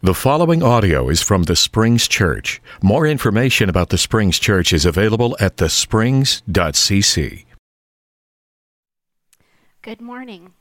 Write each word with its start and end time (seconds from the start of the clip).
The 0.00 0.14
following 0.14 0.62
audio 0.62 1.08
is 1.08 1.22
from 1.22 1.42
the 1.42 1.56
Springs 1.56 2.06
Church. 2.06 2.62
More 2.80 3.04
information 3.04 3.68
about 3.68 3.88
the 3.88 3.98
Springs 3.98 4.38
Church 4.38 4.72
is 4.72 4.86
available 4.86 5.36
at 5.40 5.56
thesprings.cc. 5.56 7.44
Good 9.82 10.00
morning. 10.00 10.52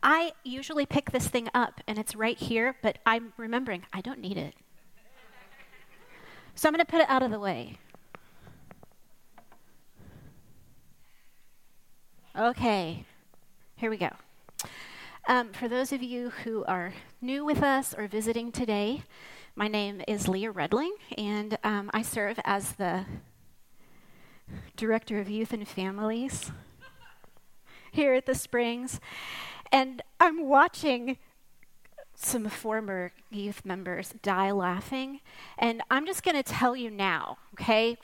I 0.00 0.30
usually 0.44 0.86
pick 0.86 1.10
this 1.10 1.26
thing 1.26 1.48
up 1.54 1.80
and 1.88 1.98
it's 1.98 2.14
right 2.14 2.38
here, 2.38 2.76
but 2.84 2.98
I'm 3.04 3.32
remembering 3.36 3.82
I 3.92 4.00
don't 4.00 4.20
need 4.20 4.36
it. 4.36 4.54
So 6.54 6.68
I'm 6.68 6.72
going 6.72 6.86
to 6.86 6.88
put 6.88 7.00
it 7.00 7.10
out 7.10 7.24
of 7.24 7.32
the 7.32 7.40
way. 7.40 7.78
Okay, 12.38 13.04
here 13.74 13.90
we 13.90 13.96
go. 13.96 14.10
Um, 15.28 15.52
for 15.52 15.66
those 15.66 15.90
of 15.90 16.04
you 16.04 16.30
who 16.44 16.64
are 16.66 16.94
new 17.20 17.44
with 17.44 17.60
us 17.60 17.92
or 17.98 18.06
visiting 18.06 18.52
today, 18.52 19.02
my 19.56 19.66
name 19.66 20.00
is 20.06 20.28
Leah 20.28 20.52
Redling, 20.52 20.92
and 21.18 21.58
um, 21.64 21.90
I 21.92 22.02
serve 22.02 22.38
as 22.44 22.74
the 22.74 23.04
Director 24.76 25.18
of 25.18 25.28
Youth 25.28 25.52
and 25.52 25.66
Families 25.66 26.52
here 27.90 28.14
at 28.14 28.26
the 28.26 28.36
Springs. 28.36 29.00
And 29.72 30.00
I'm 30.20 30.46
watching 30.46 31.18
some 32.14 32.48
former 32.48 33.10
youth 33.28 33.64
members 33.64 34.14
die 34.22 34.52
laughing. 34.52 35.18
And 35.58 35.82
I'm 35.90 36.06
just 36.06 36.22
going 36.22 36.36
to 36.36 36.44
tell 36.44 36.76
you 36.76 36.88
now, 36.88 37.38
okay? 37.54 37.98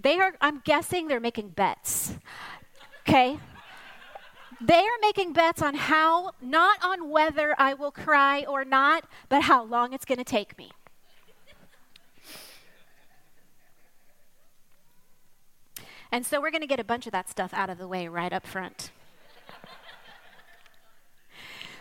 They 0.00 0.20
are, 0.20 0.34
I'm 0.40 0.60
guessing 0.60 1.08
they're 1.08 1.18
making 1.18 1.48
bets, 1.48 2.14
okay? 3.00 3.40
They 4.64 4.78
are 4.78 4.98
making 5.00 5.32
bets 5.32 5.60
on 5.60 5.74
how, 5.74 6.32
not 6.40 6.78
on 6.84 7.10
whether 7.10 7.54
I 7.58 7.74
will 7.74 7.90
cry 7.90 8.44
or 8.44 8.64
not, 8.64 9.04
but 9.28 9.42
how 9.42 9.64
long 9.64 9.92
it's 9.92 10.04
going 10.04 10.18
to 10.18 10.24
take 10.24 10.56
me. 10.56 10.70
And 16.12 16.24
so 16.24 16.40
we're 16.40 16.52
going 16.52 16.60
to 16.60 16.68
get 16.68 16.78
a 16.78 16.84
bunch 16.84 17.06
of 17.06 17.12
that 17.12 17.28
stuff 17.28 17.52
out 17.54 17.70
of 17.70 17.78
the 17.78 17.88
way 17.88 18.06
right 18.06 18.32
up 18.32 18.46
front. 18.46 18.92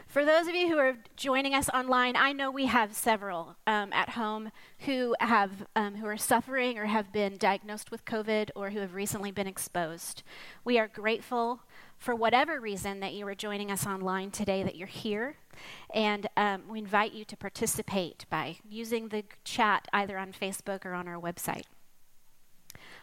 For 0.08 0.26
those 0.26 0.48
of 0.48 0.56
you 0.56 0.68
who 0.68 0.78
are 0.78 0.98
joining 1.16 1.54
us 1.54 1.70
online, 1.70 2.18
I 2.18 2.34
know 2.34 2.52
we 2.52 2.66
have 2.66 2.94
several 2.94 3.56
um, 3.66 3.94
at 3.94 4.10
home 4.10 4.52
who 4.80 5.16
have 5.22 5.66
um, 5.74 5.96
who 5.96 6.06
are 6.06 6.18
suffering 6.18 6.78
or 6.78 6.86
have 6.86 7.14
been 7.14 7.38
diagnosed 7.38 7.92
with 7.92 8.04
COVID 8.04 8.50
or 8.56 8.72
who 8.72 8.80
have 8.80 8.94
recently 8.94 9.32
been 9.32 9.48
exposed. 9.48 10.24
We 10.66 10.78
are 10.78 10.90
grateful 10.90 11.62
for 12.02 12.16
whatever 12.16 12.60
reason 12.60 13.00
that 13.00 13.14
you 13.14 13.28
are 13.28 13.36
joining 13.36 13.70
us 13.70 13.86
online 13.86 14.32
today, 14.32 14.64
that 14.64 14.76
you're 14.76 14.88
here, 14.88 15.36
and 15.94 16.28
um, 16.36 16.64
we 16.68 16.80
invite 16.80 17.14
you 17.14 17.24
to 17.24 17.38
participate 17.38 18.26
by 18.28 18.58
using 18.68 19.10
the 19.10 19.24
chat 19.44 19.88
either 19.94 20.18
on 20.18 20.34
Facebook 20.34 20.84
or 20.84 20.96
on 20.96 21.08
our 21.08 21.22
website. 21.22 21.66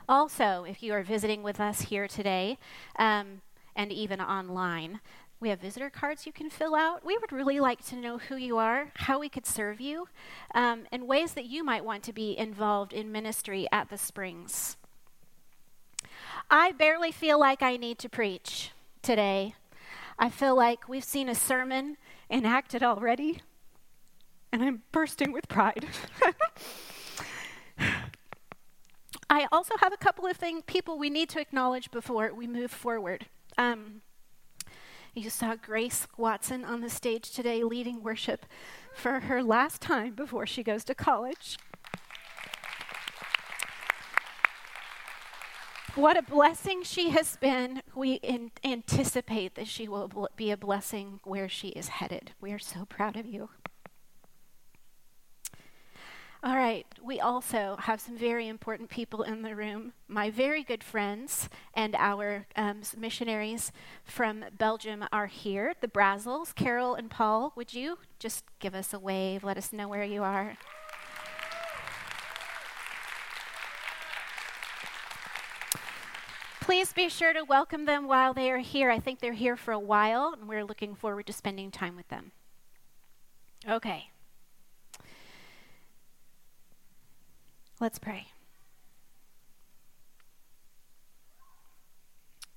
Also, 0.08 0.64
if 0.69 0.82
you 0.82 0.92
are 0.92 1.04
visiting 1.04 1.44
with 1.44 1.60
us 1.60 1.82
here 1.82 2.08
today 2.08 2.58
um, 2.98 3.41
and 3.76 3.92
even 3.92 4.20
online, 4.20 4.98
we 5.38 5.50
have 5.50 5.60
visitor 5.60 5.91
cards 5.91 6.26
you 6.26 6.32
can 6.32 6.50
fill 6.50 6.74
out. 6.74 7.06
We 7.06 7.16
would 7.19 7.30
really 7.30 7.60
like 7.60 7.86
to 7.86 7.96
know 7.96 8.19
who 8.19 8.34
you 8.34 8.58
are, 8.58 8.91
how 8.94 9.20
we 9.20 9.28
could 9.28 9.46
serve 9.46 9.80
you, 9.80 10.08
um, 10.56 10.86
and 10.91 11.06
ways 11.06 11.34
that 11.34 11.44
you 11.44 11.62
might 11.62 11.84
want 11.84 12.02
to 12.02 12.12
be 12.12 12.36
involved 12.36 12.92
in 12.92 13.12
ministry 13.12 13.69
at 13.70 13.91
the 13.91 13.98
Springs. 13.98 14.76
I 16.50 16.72
barely 16.72 17.12
feel 17.12 17.38
like 17.38 17.62
I 17.62 17.76
need 17.76 18.00
to 18.00 18.08
preach 18.08 18.72
today. 19.02 19.54
I 20.18 20.30
feel 20.30 20.56
like 20.56 20.88
we've 20.88 21.04
seen 21.04 21.28
a 21.28 21.34
sermon 21.34 21.96
enacted 22.30 22.82
already, 22.82 23.41
and 24.52 24.62
I'm 24.62 24.82
bursting 24.92 25.32
with 25.32 25.48
pride. 25.48 25.86
I 29.30 29.46
also 29.52 29.74
have 29.80 29.92
a 29.92 29.96
couple 29.96 30.26
of 30.26 30.36
things, 30.36 30.62
people 30.66 30.98
we 30.98 31.10
need 31.10 31.28
to 31.30 31.41
acknowledge 31.41 31.91
before 31.91 32.32
we 32.34 32.46
move 32.46 32.70
forward. 32.70 33.26
Um, 33.56 34.03
you 35.14 35.31
saw 35.31 35.54
Grace 35.56 36.06
Watson 36.16 36.64
on 36.64 36.81
the 36.81 36.91
stage 36.91 37.31
today 37.32 37.62
leading 37.62 38.03
worship 38.03 38.47
for 38.94 39.20
her 39.20 39.42
last 39.42 39.81
time 39.81 40.14
before 40.14 40.47
she 40.47 40.62
goes 40.62 40.84
to 40.84 40.94
college. 40.94 41.58
What 45.98 46.16
a 46.16 46.22
blessing 46.22 46.84
she 46.84 47.10
has 47.10 47.34
been. 47.34 47.82
We 47.92 48.20
anticipate 48.62 49.56
that 49.56 49.66
she 49.66 49.88
will 49.88 50.28
be 50.36 50.53
a 50.53 50.56
blessing 50.56 51.19
where 51.25 51.48
she 51.48 51.70
is 51.70 51.88
headed. 51.88 52.31
We 52.41 52.53
are 52.53 52.59
so 52.60 52.84
proud 52.84 53.16
of 53.16 53.26
you. 53.26 53.48
All 56.44 56.54
right, 56.54 56.87
we 57.03 57.19
also 57.19 57.75
have 57.81 58.00
some 58.00 58.16
very 58.16 58.47
important 58.47 58.91
people 58.91 59.25
in 59.25 59.42
the 59.42 59.56
room. 59.56 59.92
My 60.06 60.31
very 60.31 60.62
good 60.62 60.84
friends 60.84 61.48
and 61.75 61.97
our 61.97 62.47
um, 62.54 62.82
missionaries 62.97 63.72
from 64.04 64.44
Belgium 64.56 65.04
are 65.10 65.26
here. 65.26 65.75
The 65.81 65.88
Brazils, 65.88 66.53
Carol 66.53 66.94
and 66.94 67.10
Paul, 67.10 67.53
would 67.56 67.75
you 67.75 67.98
just 68.20 68.44
give 68.60 68.76
us 68.76 68.94
a 68.94 69.00
wave? 69.00 69.42
Let 69.42 69.58
us 69.58 69.72
know 69.72 69.88
where 69.88 70.04
you 70.04 70.22
are. 70.22 70.58
Please 76.69 76.93
be 76.93 77.09
sure 77.09 77.33
to 77.33 77.45
welcome 77.45 77.87
them 77.87 78.06
while 78.06 78.34
they 78.34 78.51
are 78.51 78.59
here. 78.59 78.91
I 78.91 78.99
think 79.01 79.21
they're 79.21 79.33
here 79.33 79.56
for 79.56 79.73
a 79.73 79.79
while, 79.79 80.34
and 80.39 80.47
we're 80.47 80.67
looking 80.67 80.95
forward 80.95 81.27
to 81.29 81.33
spending 81.33 81.71
time 81.71 81.97
with 81.97 82.06
them. 82.09 82.31
Okay. 83.67 84.11
Let's 87.81 87.99
pray. 87.99 88.27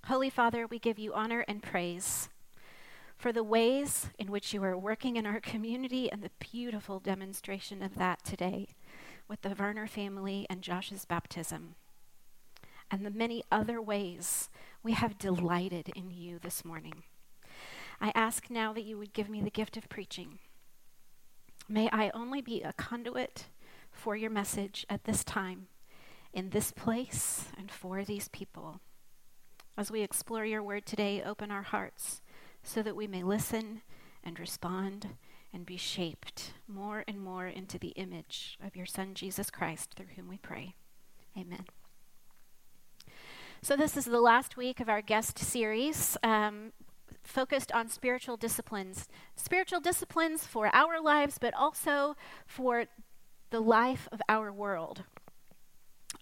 Holy 0.08 0.30
Father, 0.30 0.68
we 0.68 0.78
give 0.78 1.00
you 1.00 1.14
honor 1.14 1.46
and 1.48 1.64
praise 1.64 2.28
for 3.18 3.32
the 3.32 3.46
ways 3.46 4.10
in 4.20 4.30
which 4.30 4.54
you 4.54 4.62
are 4.66 4.78
working 4.78 5.16
in 5.16 5.26
our 5.26 5.40
community 5.40 6.12
and 6.12 6.22
the 6.22 6.32
beautiful 6.38 7.00
demonstration 7.00 7.82
of 7.82 7.96
that 7.96 8.26
today 8.26 8.76
with 9.30 9.42
the 9.42 9.56
Werner 9.58 9.88
family 9.88 10.46
and 10.50 10.62
Josh's 10.62 11.06
baptism, 11.06 11.76
and 12.92 13.06
the 13.06 13.10
many 13.10 13.44
other 13.52 13.82
ways 13.82 14.50
we 14.84 14.92
have 14.92 15.18
delighted 15.18 15.90
in 15.96 16.12
you 16.12 16.38
this 16.40 16.66
morning. 16.66 17.04
I 18.02 18.12
ask 18.14 18.50
now 18.50 18.74
that 18.74 18.84
you 18.84 18.98
would 18.98 19.14
give 19.14 19.30
me 19.30 19.42
the 19.42 19.50
gift 19.50 19.78
of 19.78 19.90
preaching. 19.90 20.40
May 21.70 21.90
I 21.92 22.12
only 22.14 22.42
be 22.42 22.62
a 22.62 22.74
conduit 22.74 23.46
for 23.92 24.16
your 24.16 24.30
message 24.30 24.86
at 24.90 25.06
this 25.06 25.24
time, 25.24 25.68
in 26.34 26.50
this 26.50 26.72
place, 26.72 27.46
and 27.58 27.72
for 27.72 28.04
these 28.04 28.28
people. 28.28 28.82
As 29.78 29.90
we 29.90 30.02
explore 30.02 30.44
your 30.44 30.64
word 30.64 30.86
today, 30.86 31.24
open 31.24 31.50
our 31.50 31.62
hearts 31.62 32.22
so 32.64 32.84
that 32.84 32.96
we 32.96 33.08
may 33.08 33.24
listen 33.24 33.82
and 34.24 34.40
respond 34.40 35.16
and 35.54 35.66
be 35.66 35.78
shaped 35.78 36.54
more 36.68 37.04
and 37.08 37.22
more 37.22 37.48
into 37.48 37.78
the 37.78 37.90
image 37.90 38.58
of 38.66 38.76
your 38.76 38.86
Son, 38.86 39.14
Jesus 39.14 39.50
Christ, 39.50 39.94
through 39.96 40.08
whom 40.16 40.28
we 40.28 40.38
pray. 40.38 40.76
Amen. 41.38 41.66
So, 43.64 43.78
this 43.78 43.96
is 43.96 44.06
the 44.06 44.20
last 44.20 44.58
week 44.58 44.80
of 44.80 44.90
our 44.90 45.04
guest 45.04 45.38
series. 45.38 46.18
Um, 46.24 46.72
focused 47.22 47.72
on 47.72 47.90
spiritual 47.90 48.36
disciplines. 48.36 49.08
Spiritual 49.36 49.80
disciplines 49.80 50.48
for 50.48 50.76
our 50.76 51.00
lives, 51.00 51.38
but 51.40 51.54
also 51.54 52.16
for 52.48 52.86
the 53.52 53.60
life 53.60 54.10
of 54.12 54.20
our 54.28 54.52
world. 54.52 55.04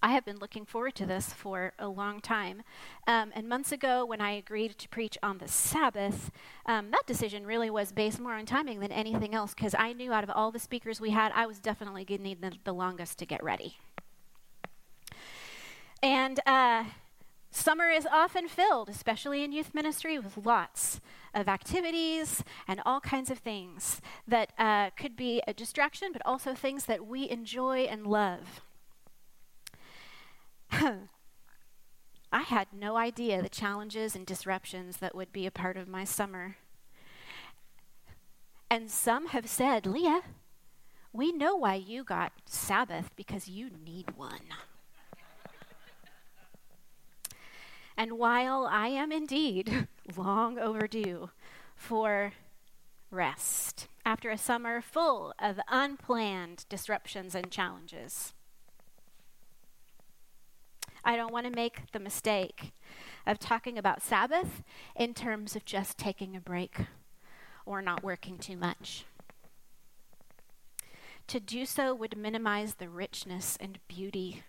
I 0.04 0.10
have 0.10 0.26
been 0.26 0.36
looking 0.36 0.66
forward 0.66 0.96
to 0.96 1.06
this 1.06 1.32
for 1.32 1.72
a 1.80 1.88
long 1.88 2.20
time. 2.20 2.62
Um, 3.08 3.32
and 3.34 3.48
months 3.48 3.72
ago, 3.72 4.06
when 4.06 4.20
I 4.20 4.32
agreed 4.32 4.78
to 4.78 4.90
preach 4.90 5.18
on 5.24 5.38
the 5.38 5.48
Sabbath, 5.48 6.32
um, 6.66 6.92
that 6.92 7.08
decision 7.08 7.48
really 7.48 7.70
was 7.70 7.94
based 7.94 8.20
more 8.20 8.34
on 8.34 8.46
timing 8.46 8.82
than 8.82 8.92
anything 8.92 9.34
else 9.34 9.54
because 9.54 9.74
I 9.80 9.94
knew 9.94 10.12
out 10.12 10.26
of 10.26 10.30
all 10.30 10.52
the 10.52 10.60
speakers 10.60 11.00
we 11.00 11.12
had, 11.12 11.32
I 11.34 11.46
was 11.46 11.60
definitely 11.60 12.04
going 12.04 12.18
to 12.18 12.24
need 12.26 12.42
the, 12.42 12.52
the, 12.66 12.74
longest 12.74 13.18
to 13.20 13.26
get 13.26 13.42
ready. 13.42 13.78
And 16.03 16.42
uh, 16.46 16.84
Summer 17.51 17.90
is 17.90 18.05
often 18.05 18.47
filled, 18.47 18.90
especially 18.90 19.43
in 19.43 19.51
youth 19.51 19.73
ministry, 19.73 20.19
with 20.19 20.46
lots 20.46 21.01
of 21.34 21.47
activities 21.47 22.43
and 22.67 22.81
all 22.85 22.99
kinds 22.99 23.31
of 23.31 23.40
things 23.40 24.01
that 24.28 24.51
uh, 24.57 24.91
could 24.91 25.16
be 25.16 25.41
a 25.47 25.53
distraction, 25.53 26.09
but 26.13 26.22
also 26.25 26.53
things 26.53 26.85
that 26.85 27.05
we 27.05 27.29
enjoy 27.29 27.79
and 27.81 28.05
love. 28.05 28.61
I 32.31 32.41
had 32.41 32.67
no 32.72 32.96
idea 32.96 33.41
the 33.41 33.49
challenges 33.49 34.16
and 34.16 34.25
disruptions 34.25 34.97
that 34.97 35.16
would 35.16 35.31
be 35.31 35.47
a 35.47 35.51
part 35.51 35.78
of 35.78 35.87
my 35.87 36.03
summer. 36.03 36.57
And 38.69 38.91
some 38.91 39.29
have 39.29 39.49
said, 39.49 39.87
Leah, 39.87 40.22
we 41.11 41.31
know 41.31 41.55
why 41.55 41.73
you 41.73 42.03
got 42.03 42.34
Sabbath 42.46 43.09
because 43.16 43.47
you 43.47 43.72
need 43.84 44.16
one. 44.16 44.53
And 47.99 48.17
while 48.17 48.66
I 48.66 48.87
am 48.87 49.11
indeed 49.11 49.90
long 50.16 50.57
overdue 50.57 51.31
for 51.75 52.31
rest, 53.11 53.90
after 54.05 54.29
a 54.29 54.37
summer 54.37 54.79
full 54.79 55.34
of 55.37 55.59
unplanned 55.67 56.63
disruptions 56.69 57.35
and 57.35 57.51
challenges. 57.51 58.31
I 61.03 61.17
don't 61.17 61.34
want 61.34 61.46
to 61.47 61.51
make 61.51 61.91
the 61.91 61.99
mistake 61.99 62.72
of 63.28 63.37
talking 63.37 63.78
about 63.78 64.01
Sabbath 64.01 64.63
in 64.96 65.13
terms 65.13 65.57
of 65.57 65.66
just 65.66 65.97
taking 65.97 66.37
a 66.37 66.41
break 66.41 66.78
or 67.66 67.81
not 67.81 68.01
working 68.01 68.37
too 68.37 68.55
much. 68.55 69.03
To 71.28 71.41
do 71.41 71.66
so 71.66 71.93
would 71.93 72.16
minimize 72.17 72.75
the 72.75 72.87
richness 72.87 73.57
and 73.59 73.78
beauty 73.90 74.43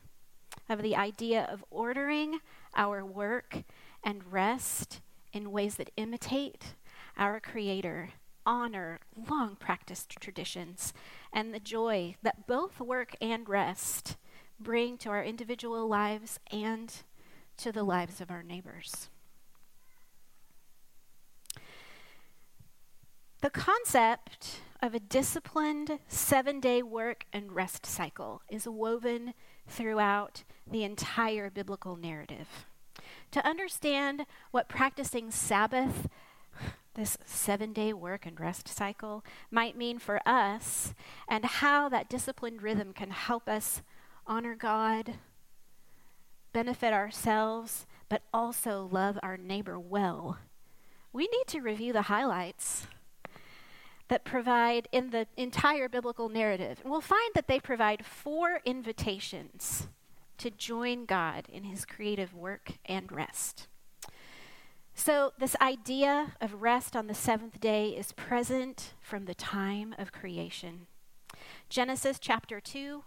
of 0.68 0.82
the 0.82 0.94
idea 0.94 1.48
of 1.50 1.64
ordering 1.68 2.38
our 2.74 3.04
work 3.04 3.62
and 4.02 4.32
rest 4.32 5.00
in 5.32 5.52
ways 5.52 5.76
that 5.76 5.90
imitate 5.96 6.74
our 7.16 7.40
Creator, 7.40 8.10
honor 8.46 8.98
long 9.28 9.56
practiced 9.56 10.10
traditions, 10.10 10.92
and 11.32 11.52
the 11.52 11.60
joy 11.60 12.16
that 12.22 12.46
both 12.46 12.80
work 12.80 13.14
and 13.20 13.48
rest 13.48 14.16
bring 14.58 14.96
to 14.98 15.08
our 15.08 15.22
individual 15.22 15.86
lives 15.86 16.38
and 16.50 17.02
to 17.56 17.72
the 17.72 17.82
lives 17.82 18.20
of 18.20 18.30
our 18.30 18.42
neighbors. 18.42 19.08
The 23.40 23.50
concept 23.50 24.60
of 24.82 24.94
a 24.94 25.00
disciplined 25.00 25.98
seven 26.08 26.60
day 26.60 26.82
work 26.82 27.24
and 27.32 27.52
rest 27.52 27.84
cycle 27.84 28.42
is 28.48 28.66
woven 28.66 29.34
throughout 29.68 30.44
the 30.70 30.84
entire 30.84 31.50
biblical 31.50 31.96
narrative. 31.96 32.66
To 33.32 33.46
understand 33.46 34.26
what 34.50 34.68
practicing 34.68 35.30
Sabbath, 35.30 36.08
this 36.94 37.18
seven 37.24 37.72
day 37.72 37.92
work 37.92 38.26
and 38.26 38.40
rest 38.40 38.68
cycle, 38.68 39.24
might 39.50 39.76
mean 39.76 39.98
for 39.98 40.20
us, 40.26 40.94
and 41.28 41.44
how 41.44 41.88
that 41.88 42.08
disciplined 42.08 42.62
rhythm 42.62 42.92
can 42.92 43.10
help 43.10 43.48
us 43.48 43.82
honor 44.26 44.54
God, 44.54 45.14
benefit 46.52 46.92
ourselves, 46.92 47.86
but 48.08 48.22
also 48.32 48.88
love 48.90 49.18
our 49.22 49.36
neighbor 49.36 49.78
well, 49.78 50.38
we 51.12 51.24
need 51.24 51.46
to 51.48 51.60
review 51.60 51.92
the 51.92 52.02
highlights 52.02 52.86
that 54.10 54.24
provide 54.24 54.88
in 54.90 55.10
the 55.10 55.26
entire 55.36 55.88
biblical 55.88 56.28
narrative. 56.28 56.80
And 56.82 56.90
we'll 56.90 57.00
find 57.00 57.30
that 57.34 57.46
they 57.46 57.60
provide 57.60 58.04
four 58.04 58.60
invitations 58.64 59.86
to 60.36 60.50
join 60.50 61.06
God 61.06 61.44
in 61.48 61.62
his 61.62 61.84
creative 61.84 62.34
work 62.34 62.72
and 62.84 63.10
rest. 63.10 63.68
So, 64.94 65.32
this 65.38 65.54
idea 65.62 66.32
of 66.40 66.60
rest 66.60 66.96
on 66.96 67.06
the 67.06 67.14
seventh 67.14 67.60
day 67.60 67.90
is 67.90 68.12
present 68.12 68.94
from 69.00 69.24
the 69.24 69.34
time 69.34 69.94
of 69.96 70.12
creation. 70.12 70.88
Genesis 71.70 72.18
chapter 72.18 72.60
2, 72.60 73.04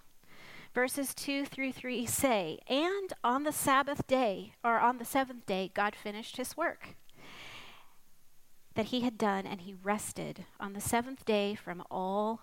Verses 0.73 1.13
2 1.13 1.45
through 1.45 1.71
3 1.71 2.07
say, 2.07 2.57
And 2.67 3.13
on 3.23 3.43
the 3.43 3.51
Sabbath 3.51 4.07
day, 4.07 4.53
or 4.63 4.79
on 4.79 4.97
the 4.97 5.05
seventh 5.05 5.45
day, 5.45 5.69
God 5.71 5.95
finished 5.95 6.37
his 6.37 6.57
work 6.57 6.95
that 8.75 8.85
he 8.87 9.01
had 9.01 9.17
done, 9.17 9.45
and 9.45 9.61
he 9.61 9.75
rested 9.83 10.45
on 10.59 10.73
the 10.73 10.81
seventh 10.81 11.25
day 11.25 11.55
from 11.55 11.83
all 11.91 12.41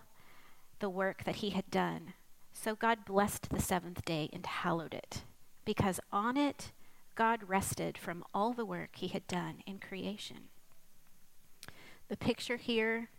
the 0.79 0.91
work 0.91 1.25
that 1.25 1.37
he 1.37 1.51
had 1.51 1.71
done. 1.71 2.15
So 2.53 2.75
God 2.75 3.05
blessed 3.05 3.51
the 3.51 3.61
seventh 3.61 4.05
day 4.05 4.29
and 4.33 4.45
hallowed 4.47 4.95
it, 4.95 5.23
because 5.65 6.01
on 6.13 6.37
it 6.37 6.73
God 7.15 7.49
rested 7.49 7.99
from 7.99 8.25
all 8.33 8.53
the 8.53 8.65
work 8.65 8.91
he 8.97 9.09
had 9.09 9.27
done 9.27 9.63
in 9.67 9.79
creation. 9.79 10.49
The 12.09 12.17
picture 12.17 12.57
here 12.57 13.11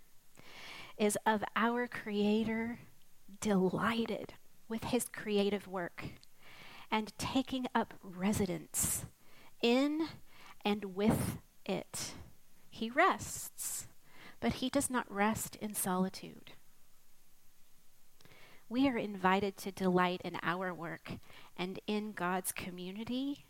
is 0.98 1.18
of 1.26 1.44
our 1.56 1.88
Creator 1.88 2.80
delighted 3.40 4.34
with 4.68 4.86
his 4.86 5.08
creative 5.10 5.68
work 5.68 6.06
and 6.90 7.14
taking 7.18 7.68
up 7.74 7.94
residence 8.04 9.06
in 9.62 10.08
and 10.64 10.96
with 10.96 11.38
it. 11.66 12.14
He 12.72 12.90
rests, 12.90 13.88
but 14.40 14.54
he 14.54 14.70
does 14.70 14.90
not 14.90 15.12
rest 15.14 15.56
in 15.58 15.76
solitude. 15.76 16.54
We 18.70 18.88
are 18.88 18.98
invited 18.98 19.58
to 19.58 19.72
delight 19.72 20.22
in 20.24 20.38
our 20.42 20.74
work 20.74 21.12
and 21.58 21.80
in 21.86 22.14
God's 22.14 22.54
community 22.54 23.46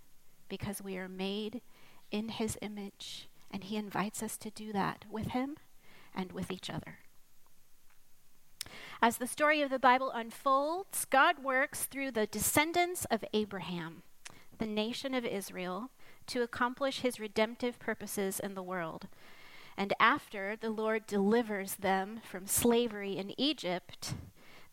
because 0.50 0.82
we 0.82 0.98
are 0.98 1.08
made 1.08 1.62
in 2.10 2.30
his 2.30 2.58
image, 2.62 3.30
and 3.52 3.64
he 3.64 3.78
invites 3.78 4.24
us 4.24 4.36
to 4.40 4.50
do 4.50 4.74
that 4.74 5.06
with 5.10 5.28
him 5.28 5.56
and 6.14 6.32
with 6.32 6.52
each 6.52 6.70
other. 6.70 6.98
As 9.02 9.18
the 9.18 9.28
story 9.28 9.62
of 9.62 9.70
the 9.70 9.80
Bible 9.80 10.12
unfolds, 10.12 11.06
God 11.06 11.44
works 11.44 11.86
through 11.86 12.12
the 12.12 12.26
descendants 12.26 13.06
of 13.06 13.24
Abraham, 13.34 14.02
the 14.58 14.68
nation 14.68 15.14
of 15.14 15.24
Israel, 15.24 15.92
to 16.28 16.42
accomplish 16.42 17.00
his 17.00 17.20
redemptive 17.20 17.80
purposes 17.80 18.40
in 18.40 18.54
the 18.54 18.64
world. 18.64 19.08
And 19.78 19.94
after 20.00 20.56
the 20.56 20.70
Lord 20.70 21.08
delivers 21.08 21.76
them 21.76 22.22
from 22.24 22.48
slavery 22.48 23.18
in 23.18 23.40
Egypt, 23.40 24.14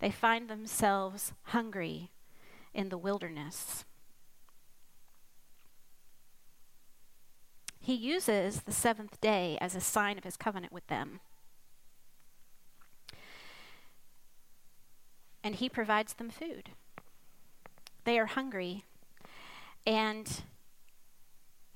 they 0.01 0.11
find 0.11 0.49
themselves 0.49 1.33
hungry 1.45 2.11
in 2.75 2.89
the 2.89 2.99
wilderness. 2.99 3.85
He 7.81 7.95
uses 7.95 8.63
the 8.63 8.73
seventh 8.73 9.21
day 9.21 9.57
as 9.61 9.75
a 9.75 9.81
sign 9.81 10.19
of 10.19 10.25
his 10.25 10.37
covenant 10.37 10.73
with 10.73 10.87
them. 10.89 11.21
and 15.49 15.55
he 15.57 15.69
provides 15.69 16.15
them 16.15 16.31
food. 16.31 16.71
They 18.05 18.19
are 18.19 18.27
hungry, 18.27 18.85
and 19.87 20.43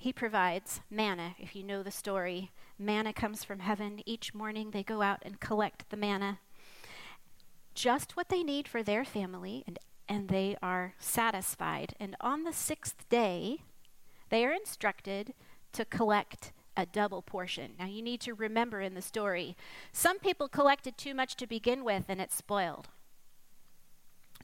he 0.02 0.12
provides 0.12 0.80
manna. 0.90 1.36
If 1.38 1.54
you 1.54 1.62
know 1.62 1.84
the 1.84 1.92
story, 1.92 2.50
manna 2.76 3.12
comes 3.12 3.44
from 3.44 3.60
heaven. 3.60 4.02
Each 4.04 4.34
morning 4.34 4.72
they 4.72 4.82
go 4.82 5.00
out 5.00 5.20
and 5.22 5.38
collect 5.38 5.88
the 5.90 5.96
manna, 5.96 6.40
just 7.72 8.16
what 8.16 8.28
they 8.28 8.42
need 8.42 8.66
for 8.66 8.82
their 8.82 9.04
family, 9.04 9.62
and, 9.64 9.78
and 10.08 10.28
they 10.28 10.56
are 10.60 10.94
satisfied. 10.98 11.94
And 12.00 12.16
on 12.20 12.42
the 12.42 12.52
sixth 12.52 13.08
day, 13.10 13.58
they 14.28 14.44
are 14.44 14.52
instructed 14.52 15.34
to 15.72 15.84
collect 15.84 16.52
a 16.76 16.84
double 16.84 17.22
portion. 17.22 17.74
Now, 17.78 17.86
you 17.86 18.02
need 18.02 18.20
to 18.22 18.34
remember 18.34 18.80
in 18.80 18.94
the 18.94 19.02
story, 19.02 19.56
some 19.92 20.18
people 20.18 20.48
collected 20.48 20.98
too 20.98 21.14
much 21.14 21.36
to 21.36 21.46
begin 21.46 21.84
with 21.84 22.06
and 22.08 22.20
it 22.20 22.32
spoiled. 22.32 22.88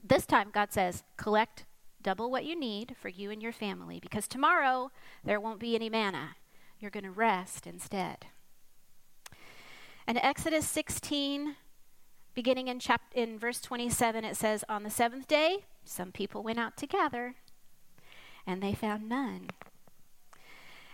This 0.01 0.25
time, 0.25 0.51
God 0.53 0.71
says, 0.71 1.03
collect 1.17 1.65
double 2.01 2.31
what 2.31 2.45
you 2.45 2.57
need 2.57 2.95
for 2.99 3.09
you 3.09 3.31
and 3.31 3.41
your 3.41 3.51
family 3.51 3.99
because 3.99 4.27
tomorrow 4.27 4.91
there 5.23 5.39
won't 5.39 5.59
be 5.59 5.75
any 5.75 5.89
manna. 5.89 6.35
You're 6.79 6.91
going 6.91 7.03
to 7.03 7.11
rest 7.11 7.67
instead. 7.67 8.27
And 10.07 10.17
Exodus 10.17 10.67
16, 10.67 11.55
beginning 12.33 12.67
in, 12.67 12.79
chap- 12.79 13.13
in 13.13 13.37
verse 13.37 13.59
27, 13.61 14.23
it 14.25 14.35
says, 14.35 14.63
On 14.69 14.83
the 14.83 14.89
seventh 14.89 15.27
day, 15.27 15.65
some 15.83 16.11
people 16.11 16.41
went 16.41 16.59
out 16.59 16.77
to 16.77 16.87
gather, 16.87 17.35
and 18.47 18.63
they 18.63 18.73
found 18.73 19.07
none. 19.07 19.49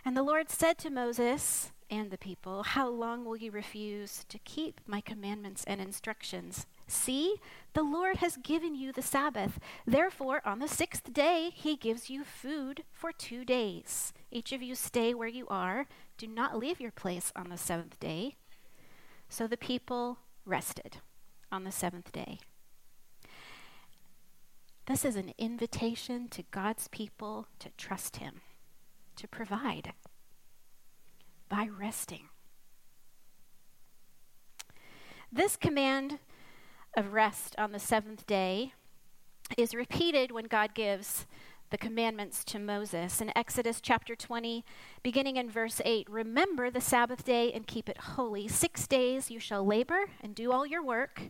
And 0.03 0.17
the 0.17 0.23
Lord 0.23 0.49
said 0.49 0.77
to 0.79 0.89
Moses 0.89 1.71
and 1.89 2.11
the 2.11 2.17
people, 2.17 2.63
How 2.63 2.89
long 2.89 3.23
will 3.23 3.37
you 3.37 3.51
refuse 3.51 4.25
to 4.27 4.39
keep 4.39 4.81
my 4.85 5.01
commandments 5.01 5.63
and 5.65 5.79
instructions? 5.79 6.65
See, 6.87 7.35
the 7.73 7.83
Lord 7.83 8.17
has 8.17 8.37
given 8.37 8.75
you 8.75 8.91
the 8.91 9.01
Sabbath. 9.01 9.59
Therefore, 9.85 10.41
on 10.45 10.59
the 10.59 10.67
sixth 10.67 11.11
day, 11.11 11.51
he 11.53 11.75
gives 11.75 12.09
you 12.09 12.23
food 12.23 12.83
for 12.91 13.11
two 13.11 13.43
days. 13.43 14.13
Each 14.31 14.51
of 14.51 14.61
you 14.61 14.75
stay 14.75 15.13
where 15.13 15.27
you 15.27 15.47
are. 15.47 15.87
Do 16.17 16.27
not 16.27 16.57
leave 16.57 16.79
your 16.79 16.91
place 16.91 17.33
on 17.35 17.49
the 17.49 17.57
seventh 17.57 17.99
day. 17.99 18.35
So 19.29 19.47
the 19.47 19.57
people 19.57 20.19
rested 20.45 20.97
on 21.51 21.63
the 21.63 21.71
seventh 21.71 22.11
day. 22.11 22.39
This 24.85 25.03
is 25.03 25.15
an 25.15 25.33
invitation 25.39 26.27
to 26.29 26.43
God's 26.51 26.87
people 26.89 27.47
to 27.57 27.69
trust 27.75 28.17
him, 28.17 28.41
to 29.15 29.27
provide 29.27 29.93
by 31.49 31.67
resting. 31.67 32.29
This 35.31 35.55
command 35.55 36.19
of 36.95 37.13
rest 37.13 37.55
on 37.57 37.71
the 37.71 37.79
seventh 37.79 38.25
day 38.25 38.73
is 39.57 39.75
repeated 39.75 40.31
when 40.31 40.45
God 40.45 40.73
gives 40.73 41.25
the 41.69 41.77
commandments 41.77 42.43
to 42.45 42.59
Moses. 42.59 43.19
In 43.19 43.35
Exodus 43.35 43.81
chapter 43.81 44.15
20, 44.15 44.63
beginning 45.03 45.35
in 45.35 45.49
verse 45.49 45.81
8 45.83 46.09
Remember 46.09 46.69
the 46.69 46.79
Sabbath 46.79 47.25
day 47.25 47.51
and 47.51 47.67
keep 47.67 47.89
it 47.89 47.97
holy. 47.97 48.47
Six 48.47 48.87
days 48.87 49.29
you 49.29 49.39
shall 49.39 49.65
labor 49.65 50.05
and 50.21 50.33
do 50.33 50.51
all 50.51 50.65
your 50.65 50.83
work. 50.83 51.21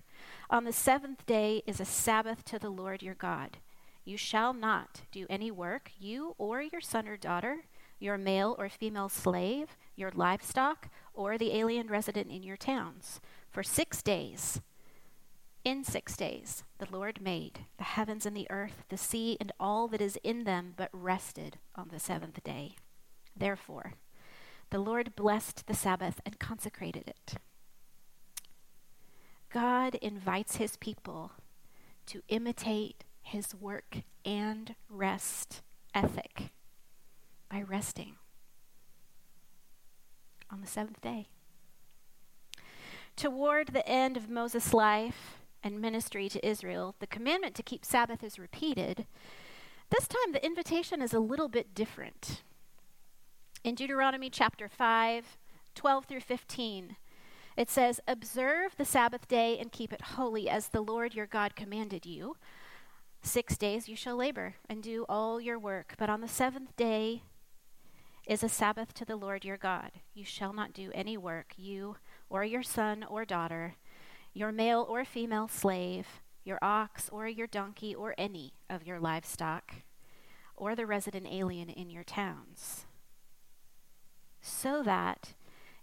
On 0.49 0.65
the 0.65 0.73
seventh 0.73 1.25
day 1.25 1.63
is 1.65 1.79
a 1.79 1.85
Sabbath 1.85 2.45
to 2.45 2.59
the 2.59 2.69
Lord 2.69 3.01
your 3.01 3.15
God. 3.15 3.57
You 4.03 4.17
shall 4.17 4.53
not 4.53 5.01
do 5.11 5.25
any 5.29 5.49
work, 5.49 5.91
you 5.97 6.35
or 6.37 6.61
your 6.61 6.81
son 6.81 7.07
or 7.07 7.17
daughter, 7.17 7.65
your 7.99 8.17
male 8.17 8.55
or 8.59 8.69
female 8.69 9.09
slave, 9.09 9.69
your 9.95 10.11
livestock, 10.13 10.89
or 11.13 11.37
the 11.37 11.55
alien 11.55 11.87
resident 11.87 12.29
in 12.29 12.43
your 12.43 12.57
towns 12.57 13.19
For 13.49 13.63
six 13.63 14.03
days, 14.03 14.61
in 15.65 15.83
six 15.83 16.15
days, 16.15 16.63
the 16.77 16.87
Lord 16.91 17.19
made 17.19 17.65
the 17.77 17.83
heavens 17.83 18.25
and 18.25 18.37
the 18.37 18.49
earth, 18.51 18.85
the 18.89 18.97
sea, 18.97 19.35
and 19.41 19.51
all 19.59 19.87
that 19.87 19.99
is 19.99 20.17
in 20.23 20.43
them, 20.43 20.75
but 20.77 20.89
rested 20.93 21.57
on 21.75 21.89
the 21.91 21.99
seventh 21.99 22.41
day. 22.43 22.75
Therefore, 23.35 23.95
the 24.69 24.77
Lord 24.79 25.15
blessed 25.15 25.65
the 25.65 25.73
Sabbath 25.73 26.21
and 26.23 26.39
consecrated 26.39 27.07
it. 27.07 27.33
God 29.51 29.95
invites 29.95 30.57
his 30.57 30.77
people 30.77 31.31
to 32.05 32.21
imitate 32.27 33.03
his 33.23 33.55
work 33.55 34.03
and 34.23 34.75
rest 34.87 35.63
ethic 35.95 36.51
by 37.49 37.63
resting 37.63 38.17
on 40.51 40.61
the 40.61 40.67
seventh 40.67 41.01
day. 41.01 41.29
Toward 43.15 43.69
the 43.69 43.87
end 43.87 44.17
of 44.17 44.29
Moses' 44.29 44.73
life 44.73 45.37
and 45.65 45.81
ministry 45.81 46.29
to 46.29 46.47
Israel, 46.47 46.95
the 46.99 47.07
commandment 47.07 47.55
to 47.55 47.63
keep 47.63 47.83
Sabbath 47.83 48.23
is 48.23 48.37
repeated. 48.37 49.07
This 49.89 50.07
time, 50.07 50.31
the 50.31 50.45
invitation 50.45 51.01
is 51.01 51.11
a 51.13 51.19
little 51.19 51.49
bit 51.49 51.73
different. 51.73 52.43
In 53.63 53.73
Deuteronomy 53.73 54.29
chapter 54.29 54.69
5, 54.69 55.37
12 55.73 56.05
through 56.05 56.19
15, 56.19 56.97
it 57.57 57.69
says, 57.71 57.99
Observe 58.07 58.75
the 58.77 58.85
Sabbath 58.85 59.27
day 59.27 59.57
and 59.57 59.71
keep 59.71 59.91
it 59.91 60.01
holy 60.01 60.47
as 60.47 60.67
the 60.67 60.81
Lord 60.81 61.15
your 61.15 61.25
God 61.25 61.55
commanded 61.55 62.05
you. 62.05 62.37
Six 63.23 63.57
days 63.57 63.89
you 63.89 63.95
shall 63.95 64.15
labor 64.15 64.55
and 64.69 64.83
do 64.83 65.03
all 65.09 65.41
your 65.41 65.57
work, 65.57 65.95
but 65.97 66.11
on 66.11 66.21
the 66.21 66.27
seventh 66.27 66.75
day 66.75 67.23
is 68.27 68.43
a 68.43 68.49
Sabbath 68.49 68.93
to 68.93 69.05
the 69.05 69.15
Lord 69.15 69.43
your 69.43 69.57
God. 69.57 69.91
You 70.13 70.25
shall 70.25 70.53
not 70.53 70.73
do 70.73 70.91
any 70.93 71.17
work, 71.17 71.53
you 71.57 71.95
or 72.29 72.43
your 72.43 72.63
son 72.63 73.03
or 73.03 73.25
daughter, 73.25 73.75
your 74.35 74.51
male 74.51 74.85
or 74.87 75.05
female 75.05 75.47
slave, 75.47 76.05
your 76.43 76.59
ox 76.61 77.09
or 77.09 77.27
your 77.27 77.47
donkey 77.47 77.95
or 77.95 78.13
any 78.17 78.53
of 78.69 78.85
your 78.85 78.99
livestock, 78.99 79.73
or 80.55 80.75
the 80.75 80.85
resident 80.85 81.25
alien 81.25 81.69
in 81.69 81.89
your 81.89 82.03
towns, 82.03 82.85
so 84.41 84.83
that 84.83 85.33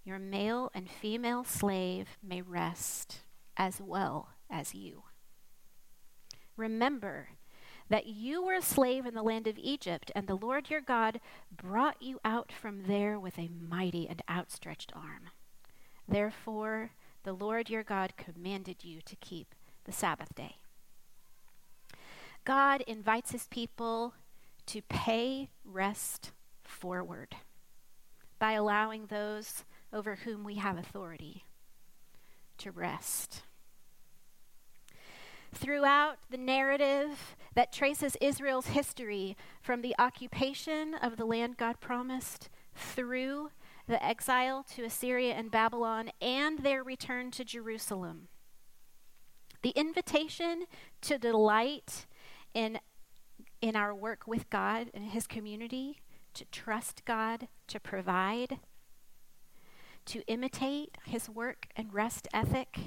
your 0.04 0.18
male 0.18 0.70
and 0.74 0.90
female 0.90 1.44
slave 1.44 2.08
may 2.22 2.42
rest 2.42 3.20
as 3.56 3.80
well 3.80 4.28
as 4.50 4.74
you. 4.74 5.02
Remember 6.56 7.30
that 7.88 8.06
you 8.06 8.44
were 8.44 8.54
a 8.54 8.62
slave 8.62 9.06
in 9.06 9.14
the 9.14 9.22
land 9.22 9.46
of 9.46 9.58
Egypt, 9.58 10.10
and 10.14 10.26
the 10.26 10.36
Lord 10.36 10.68
your 10.68 10.80
God 10.80 11.20
brought 11.50 12.00
you 12.02 12.20
out 12.24 12.52
from 12.52 12.84
there 12.84 13.18
with 13.18 13.38
a 13.38 13.48
mighty 13.48 14.06
and 14.08 14.22
outstretched 14.30 14.92
arm. 14.94 15.30
Therefore, 16.06 16.90
the 17.22 17.32
Lord 17.32 17.70
your 17.70 17.82
God 17.82 18.14
commanded 18.16 18.84
you 18.84 19.00
to 19.02 19.16
keep 19.16 19.54
the 19.84 19.92
Sabbath 19.92 20.34
day. 20.34 20.56
God 22.44 22.82
invites 22.82 23.30
his 23.30 23.46
people 23.46 24.14
to 24.66 24.82
pay 24.82 25.50
rest 25.64 26.32
forward 26.62 27.36
by 28.38 28.52
allowing 28.52 29.06
those 29.06 29.64
over 29.92 30.16
whom 30.16 30.42
we 30.42 30.56
have 30.56 30.76
authority 30.76 31.44
to 32.58 32.70
rest. 32.70 33.42
Throughout 35.54 36.16
the 36.30 36.38
narrative 36.38 37.36
that 37.54 37.72
traces 37.72 38.16
Israel's 38.20 38.68
history 38.68 39.36
from 39.60 39.82
the 39.82 39.94
occupation 39.98 40.94
of 40.94 41.16
the 41.16 41.26
land 41.26 41.58
God 41.58 41.78
promised 41.78 42.48
through 42.74 43.50
the 43.86 44.04
exile 44.04 44.64
to 44.74 44.84
Assyria 44.84 45.34
and 45.34 45.50
Babylon 45.50 46.10
and 46.20 46.60
their 46.60 46.82
return 46.82 47.30
to 47.32 47.44
Jerusalem, 47.44 48.28
the 49.62 49.70
invitation 49.70 50.64
to 51.02 51.18
delight 51.18 52.06
in, 52.54 52.78
in 53.60 53.76
our 53.76 53.94
work 53.94 54.26
with 54.26 54.50
God 54.50 54.90
and 54.94 55.06
His 55.06 55.26
community, 55.26 55.98
to 56.34 56.44
trust 56.46 57.04
God, 57.04 57.48
to 57.68 57.78
provide, 57.78 58.58
to 60.06 60.22
imitate 60.26 60.96
His 61.04 61.28
work 61.28 61.66
and 61.76 61.92
rest 61.92 62.28
ethic 62.32 62.78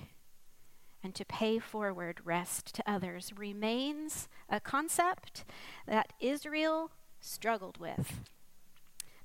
and 1.05 1.13
to 1.13 1.23
pay 1.23 1.59
forward 1.59 2.19
rest 2.23 2.73
to 2.73 2.83
others 2.87 3.31
remains 3.37 4.27
a 4.49 4.59
concept 4.59 5.45
that 5.85 6.13
Israel 6.19 6.89
struggled 7.21 7.77
with. 7.77 8.21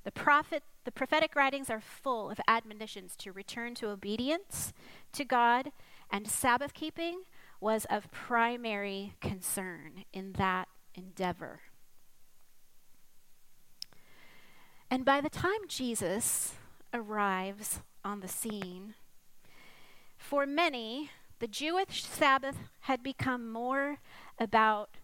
The 0.03 0.11
prophet 0.11 0.61
the 0.83 0.91
prophetic 0.91 1.35
writings 1.35 1.69
are 1.69 1.81
full 1.81 2.29
of 2.29 2.39
admonitions 2.47 3.15
to 3.17 3.31
return 3.31 3.75
to 3.75 3.89
obedience 3.89 4.73
to 5.13 5.23
God, 5.23 5.71
and 6.11 6.27
Sabbath 6.27 6.73
keeping 6.73 7.23
was 7.59 7.85
of 7.89 8.11
primary 8.11 9.13
concern 9.21 10.05
in 10.11 10.33
that 10.33 10.67
endeavor. 10.95 11.61
And 14.89 15.05
by 15.05 15.21
the 15.21 15.29
time 15.29 15.67
Jesus 15.67 16.55
arrives 16.93 17.79
on 18.03 18.19
the 18.19 18.27
scene, 18.27 18.95
for 20.17 20.45
many, 20.45 21.11
the 21.39 21.47
Jewish 21.47 22.03
Sabbath 22.03 22.57
had 22.81 23.01
become 23.01 23.51
more 23.51 23.99
about 24.37 24.97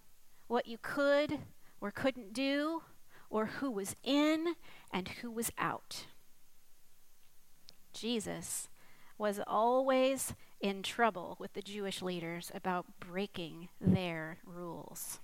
what 0.48 0.68
you 0.68 0.78
could 0.82 1.40
or 1.80 1.92
couldn't 1.92 2.34
do, 2.34 2.82
or 3.30 3.46
who 3.46 3.72
was 3.72 3.96
in 4.04 4.56
and 4.92 5.08
who 5.08 5.32
was 5.32 5.52
out. 5.58 6.06
Jesus 7.94 8.70
was 9.18 9.40
always 9.48 10.34
in 10.62 10.84
trouble 10.84 11.36
with 11.40 11.54
the 11.54 11.62
Jewish 11.62 12.02
leaders 12.02 12.52
about 12.54 12.86
breaking 13.00 13.70
their 13.82 14.38
rules. 14.46 15.20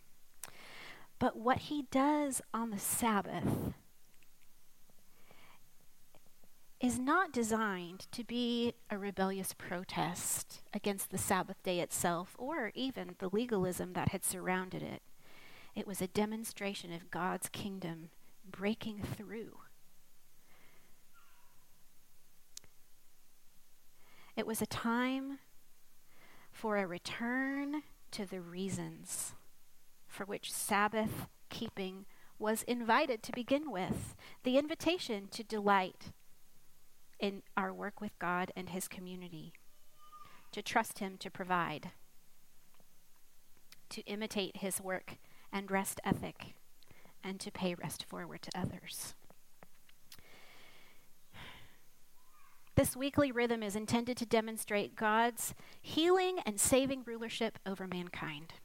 But 1.19 1.37
what 1.37 1.59
he 1.59 1.85
does 1.91 2.41
on 2.53 2.71
the 2.71 2.79
Sabbath 2.79 3.73
is 6.83 6.99
not 6.99 7.31
designed 7.31 8.07
to 8.11 8.25
be 8.25 8.73
a 8.89 8.97
rebellious 8.97 9.53
protest 9.53 10.61
against 10.73 11.11
the 11.11 11.17
Sabbath 11.17 11.55
day 11.63 11.79
itself 11.79 12.35
or 12.37 12.71
even 12.75 13.15
the 13.19 13.29
legalism 13.29 13.93
that 13.93 14.09
had 14.09 14.25
surrounded 14.25 14.83
it. 14.83 15.01
It 15.75 15.87
was 15.87 16.01
a 16.01 16.07
demonstration 16.07 16.93
of 16.93 17.09
God's 17.09 17.49
kingdom 17.49 18.09
breaking 18.49 19.01
through. 19.01 19.57
It 24.35 24.47
was 24.47 24.61
a 24.61 24.67
time 24.67 25.39
for 26.51 26.77
a 26.77 26.87
return 26.87 27.83
to 28.11 28.25
the 28.25 28.41
reasons 28.41 29.33
for 30.07 30.25
which 30.25 30.51
Sabbath 30.51 31.27
keeping 31.49 32.05
was 32.37 32.63
invited 32.63 33.23
to 33.23 33.31
begin 33.31 33.71
with. 33.71 34.15
The 34.43 34.57
invitation 34.57 35.27
to 35.31 35.43
delight 35.43 36.11
in 37.19 37.41
our 37.57 37.73
work 37.73 38.01
with 38.01 38.17
God 38.19 38.51
and 38.55 38.69
His 38.69 38.87
community, 38.87 39.53
to 40.51 40.61
trust 40.61 40.99
Him 40.99 41.17
to 41.19 41.31
provide, 41.31 41.91
to 43.89 44.01
imitate 44.01 44.57
His 44.57 44.81
work 44.81 45.17
and 45.53 45.71
rest 45.71 46.01
ethic, 46.03 46.55
and 47.23 47.39
to 47.39 47.51
pay 47.51 47.75
rest 47.75 48.03
forward 48.03 48.41
to 48.41 48.59
others. 48.59 49.13
This 52.75 52.95
weekly 52.95 53.31
rhythm 53.31 53.61
is 53.61 53.75
intended 53.75 54.17
to 54.17 54.25
demonstrate 54.25 54.95
God's 54.95 55.53
healing 55.79 56.39
and 56.43 56.59
saving 56.59 57.03
rulership 57.05 57.59
over 57.67 57.87
mankind. 57.87 58.55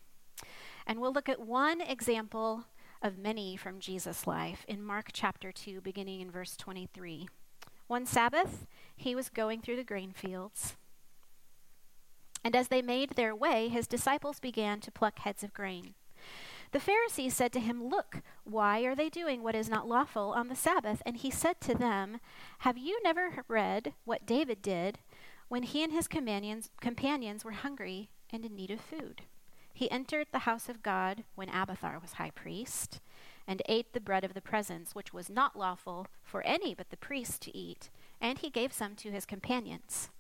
And 0.87 0.99
we'll 0.99 1.13
look 1.13 1.29
at 1.29 1.41
one 1.41 1.83
example 1.83 2.65
of 3.03 3.19
many 3.19 3.55
from 3.55 3.79
Jesus' 3.79 4.27
life 4.27 4.65
in 4.67 4.83
Mark 4.83 5.11
chapter 5.13 5.53
2, 5.53 5.83
beginning 5.83 6.23
in 6.23 6.31
verse 6.31 6.57
23. 6.57 7.29
One 7.87 8.07
Sabbath, 8.07 8.67
he 8.97 9.15
was 9.15 9.29
going 9.29 9.61
through 9.61 9.77
the 9.77 9.85
grain 9.85 10.13
fields. 10.13 10.77
And 12.43 12.57
as 12.57 12.69
they 12.69 12.81
made 12.81 13.11
their 13.11 13.37
way, 13.37 13.69
his 13.69 13.87
disciples 13.87 14.41
began 14.41 14.81
to 14.81 14.91
pluck 14.91 15.19
heads 15.19 15.45
of 15.45 15.53
grain. 15.53 15.95
The 16.71 16.81
Pharisees 16.81 17.35
said 17.35 17.53
to 17.53 17.61
him, 17.61 17.89
Look, 17.89 18.21
why 18.45 18.81
are 18.81 18.95
they 18.95 19.09
doing 19.09 19.43
what 19.43 19.55
is 19.55 19.69
not 19.69 19.89
lawful 19.89 20.33
on 20.33 20.49
the 20.49 20.57
Sabbath? 20.57 21.03
And 21.07 21.17
he 21.17 21.31
said 21.31 21.61
to 21.63 21.75
them, 21.75 22.21
Have 22.61 22.77
you 22.77 23.01
never 23.03 23.45
read 23.49 23.95
what 24.05 24.27
David 24.27 24.61
did 24.61 24.99
when 25.49 25.63
he 25.63 25.83
and 25.83 25.93
his 25.93 26.07
companions, 26.07 26.71
companions 26.81 27.45
were 27.45 27.53
hungry 27.53 28.11
and 28.31 28.45
in 28.45 28.55
need 28.55 28.71
of 28.71 28.81
food? 28.81 29.23
He 29.73 29.91
entered 29.91 30.27
the 30.33 30.41
house 30.41 30.69
of 30.69 30.83
God 30.83 31.25
when 31.37 31.49
Abiathar 31.49 32.01
was 32.01 32.15
high 32.15 32.31
priest 32.31 33.01
and 33.47 33.63
ate 33.67 33.93
the 33.93 34.01
bread 34.01 34.25
of 34.25 34.35
the 34.35 34.43
presence, 34.43 34.95
which 34.95 35.15
was 35.15 35.31
not 35.31 35.57
lawful 35.57 36.07
for 36.23 36.43
any 36.43 36.75
but 36.75 36.91
the 36.91 36.97
priest 36.97 37.41
to 37.43 37.57
eat, 37.57 37.89
and 38.21 38.41
he 38.41 38.51
gave 38.51 38.73
some 38.73 38.95
to 38.97 39.11
his 39.11 39.25
companions. 39.25 40.11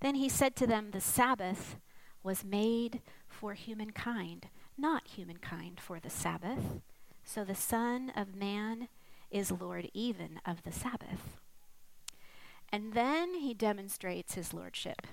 Then 0.00 0.14
he 0.14 0.28
said 0.28 0.56
to 0.56 0.66
them, 0.66 0.92
The 0.92 1.00
Sabbath 1.00 1.76
was 2.22 2.44
made 2.44 3.02
for 3.28 3.54
humankind, 3.54 4.48
not 4.80 5.08
humankind 5.08 5.80
for 5.80 6.00
the 6.00 6.10
Sabbath. 6.10 6.80
So 7.24 7.44
the 7.44 7.54
Son 7.54 8.10
of 8.16 8.34
Man 8.34 8.88
is 9.30 9.52
Lord 9.52 9.90
even 9.92 10.40
of 10.46 10.62
the 10.62 10.72
Sabbath. 10.72 11.38
And 12.72 12.92
then 12.92 13.34
he 13.34 13.54
demonstrates 13.54 14.34
his 14.34 14.54
lordship 14.54 15.06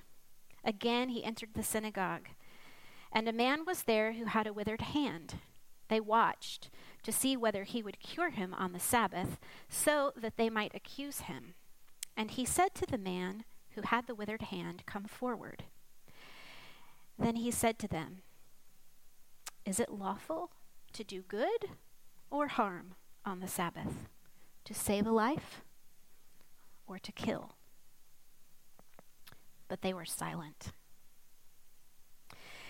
Again 0.64 1.10
he 1.10 1.24
entered 1.24 1.54
the 1.54 1.64
synagogue, 1.64 2.28
and 3.12 3.28
a 3.28 3.34
man 3.34 3.64
was 3.66 3.84
there 3.84 4.14
who 4.14 4.26
had 4.26 4.48
a 4.48 4.54
withered 4.54 4.82
hand. 4.82 5.36
They 5.88 6.02
watched 6.02 6.70
to 7.04 7.12
see 7.14 7.38
whether 7.38 7.64
he 7.64 7.82
would 7.82 8.02
cure 8.02 8.32
him 8.32 8.54
on 8.54 8.74
the 8.74 8.80
Sabbath, 8.80 9.40
so 9.70 10.12
that 10.18 10.36
they 10.36 10.50
might 10.50 10.76
accuse 10.76 11.22
him. 11.22 11.54
And 12.18 12.32
he 12.32 12.44
said 12.44 12.76
to 12.76 12.86
the 12.86 12.98
man 12.98 13.46
who 13.76 13.82
had 13.84 14.08
the 14.08 14.16
withered 14.16 14.42
hand, 14.42 14.84
Come 14.86 15.06
forward. 15.06 15.64
Then 17.18 17.38
he 17.38 17.50
said 17.50 17.80
to 17.80 17.88
them, 17.88 18.24
Is 19.68 19.82
it 19.82 19.92
lawful 19.92 20.52
to 20.94 21.04
do 21.04 21.22
good 21.24 21.72
or 22.32 22.48
harm 22.48 22.96
on 23.26 23.42
the 23.42 23.50
Sabbath? 23.50 24.08
To 24.64 24.74
save 24.74 25.06
a 25.06 25.12
life 25.12 25.62
or 26.88 26.98
to 27.00 27.12
kill? 27.12 27.58
But 29.68 29.82
they 29.82 29.94
were 29.94 30.06
silent. 30.06 30.72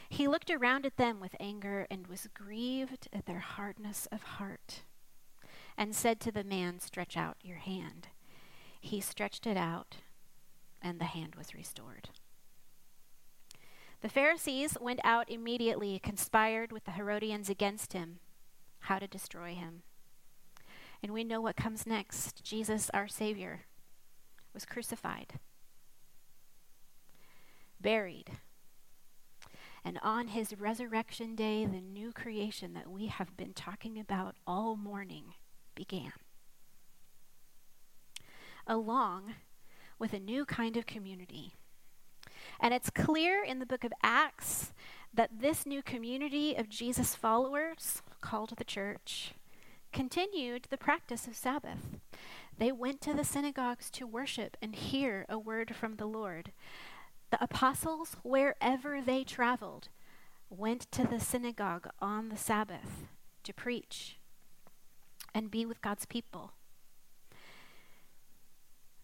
He 0.09 0.27
looked 0.27 0.49
around 0.49 0.87
at 0.87 0.97
them 0.97 1.19
with 1.19 1.35
anger 1.39 1.85
and 1.91 2.07
was 2.07 2.29
grieved 2.33 3.07
at 3.13 3.27
their 3.27 3.41
hardness 3.41 4.07
of 4.11 4.23
heart, 4.23 4.81
and 5.77 5.95
said 5.95 6.19
to 6.21 6.31
the 6.31 6.43
man, 6.43 6.79
Stretch 6.79 7.15
out 7.15 7.37
your 7.43 7.57
hand. 7.57 8.07
He 8.81 9.01
stretched 9.01 9.45
it 9.45 9.57
out, 9.57 9.97
and 10.81 10.99
the 10.99 11.05
hand 11.05 11.35
was 11.35 11.53
restored. 11.53 12.09
The 14.01 14.09
Pharisees 14.09 14.77
went 14.79 14.99
out 15.03 15.29
immediately, 15.29 15.99
conspired 15.99 16.71
with 16.71 16.85
the 16.85 16.91
Herodians 16.91 17.49
against 17.49 17.93
him, 17.93 18.19
how 18.81 18.99
to 18.99 19.07
destroy 19.07 19.55
him. 19.55 19.83
And 21.01 21.13
we 21.13 21.23
know 21.23 21.41
what 21.41 21.55
comes 21.55 21.87
next. 21.87 22.43
Jesus, 22.43 22.89
our 22.93 23.07
Savior, 23.07 23.61
was 24.53 24.65
crucified, 24.65 25.39
buried, 27.81 28.31
and 29.87 29.99
on 30.03 30.27
his 30.27 30.59
resurrection 30.59 31.33
day, 31.33 31.65
the 31.65 31.79
new 31.79 32.11
creation 32.11 32.73
that 32.73 32.91
we 32.91 33.07
have 33.07 33.37
been 33.37 33.53
talking 33.53 33.97
about 33.97 34.35
all 34.45 34.75
morning 34.75 35.33
began. 35.75 36.11
Along 38.65 39.35
with 39.97 40.11
a 40.13 40.19
new 40.19 40.43
kind 40.43 40.75
of 40.75 40.85
community. 40.85 41.53
And 42.59 42.73
it's 42.73 42.89
clear 42.89 43.43
in 43.43 43.59
the 43.59 43.65
book 43.65 43.83
of 43.83 43.93
Acts 44.03 44.73
that 45.13 45.39
this 45.39 45.65
new 45.65 45.81
community 45.81 46.55
of 46.55 46.69
Jesus' 46.69 47.15
followers, 47.15 48.01
called 48.21 48.53
the 48.57 48.63
church, 48.63 49.33
continued 49.93 50.67
the 50.69 50.77
practice 50.77 51.27
of 51.27 51.35
Sabbath. 51.35 51.99
They 52.57 52.71
went 52.71 53.01
to 53.01 53.13
the 53.13 53.23
synagogues 53.23 53.89
to 53.91 54.07
worship 54.07 54.57
and 54.61 54.75
hear 54.75 55.25
a 55.29 55.37
word 55.39 55.75
from 55.75 55.95
the 55.95 56.05
Lord. 56.05 56.51
The 57.31 57.43
apostles, 57.43 58.15
wherever 58.23 59.01
they 59.01 59.23
traveled, 59.23 59.89
went 60.49 60.91
to 60.91 61.05
the 61.05 61.19
synagogue 61.19 61.89
on 61.99 62.29
the 62.29 62.37
Sabbath 62.37 63.07
to 63.43 63.53
preach 63.53 64.17
and 65.33 65.51
be 65.51 65.65
with 65.65 65.81
God's 65.81 66.05
people. 66.05 66.53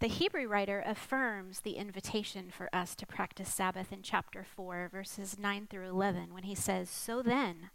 The 0.04 0.10
Hebrew 0.10 0.50
writer 0.50 0.84
affirms 0.86 1.62
the 1.62 1.78
invitation 1.78 2.52
for 2.52 2.68
us 2.76 2.94
to 2.96 3.08
practice 3.08 3.48
Sabbath 3.48 3.94
in 3.94 4.02
chapter 4.02 4.44
4, 4.44 4.90
verses 4.92 5.40
9 5.40 5.68
through 5.70 5.88
11, 5.88 6.34
when 6.34 6.44
he 6.44 6.56
says, 6.56 6.90
So 6.90 7.22
then, 7.22 7.70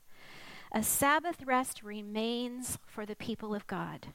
a 0.71 0.83
Sabbath 0.83 1.43
rest 1.47 1.83
remains 1.83 2.77
for 2.87 3.07
the 3.07 3.17
people 3.17 3.55
of 3.55 3.67
God, 3.67 4.09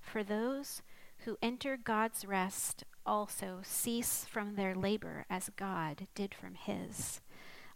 for 0.00 0.24
those 0.24 0.82
who 1.18 1.38
enter 1.40 1.76
God's 1.76 2.24
rest 2.24 2.82
also 3.06 3.60
cease 3.62 4.24
from 4.28 4.56
their 4.56 4.74
labor 4.74 5.24
as 5.30 5.48
God 5.54 6.08
did 6.16 6.34
from 6.34 6.56
his. 6.56 7.20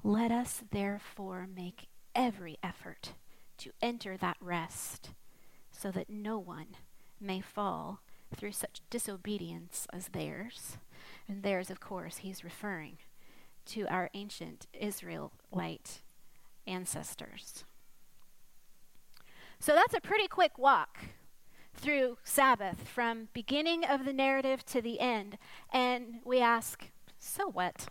Let 0.03 0.33
us 0.33 0.65
therefore 0.73 1.47
make 1.47 1.87
every 2.13 2.59
effort 2.61 3.13
to 3.59 3.71
enter 3.81 4.17
that 4.17 4.39
rest, 4.41 5.11
so 5.71 5.93
that 5.93 6.11
no 6.11 6.41
one 6.41 6.75
may 7.21 7.41
fall 7.41 8.01
through 8.37 8.53
such 8.53 8.81
disobedience 8.91 9.87
as 9.93 10.09
theirs. 10.09 10.79
And 11.29 11.43
theirs, 11.43 11.71
of 11.71 11.81
course, 11.81 12.19
he's 12.19 12.45
referring 12.45 12.99
to 13.67 13.87
our 13.89 14.11
ancient 14.15 14.67
Israelite 14.73 16.03
ancestors. 16.67 17.65
So 19.59 19.75
that's 19.75 19.95
a 19.95 20.01
pretty 20.01 20.27
quick 20.27 20.59
walk 20.59 20.99
through 21.75 22.19
Sabbath 22.25 22.89
from 22.89 23.29
beginning 23.33 23.85
of 23.85 24.05
the 24.05 24.13
narrative 24.13 24.65
to 24.67 24.81
the 24.81 25.01
end. 25.01 25.39
And 25.73 26.21
we 26.25 26.41
ask, 26.41 26.91
so 27.19 27.49
what? 27.49 27.87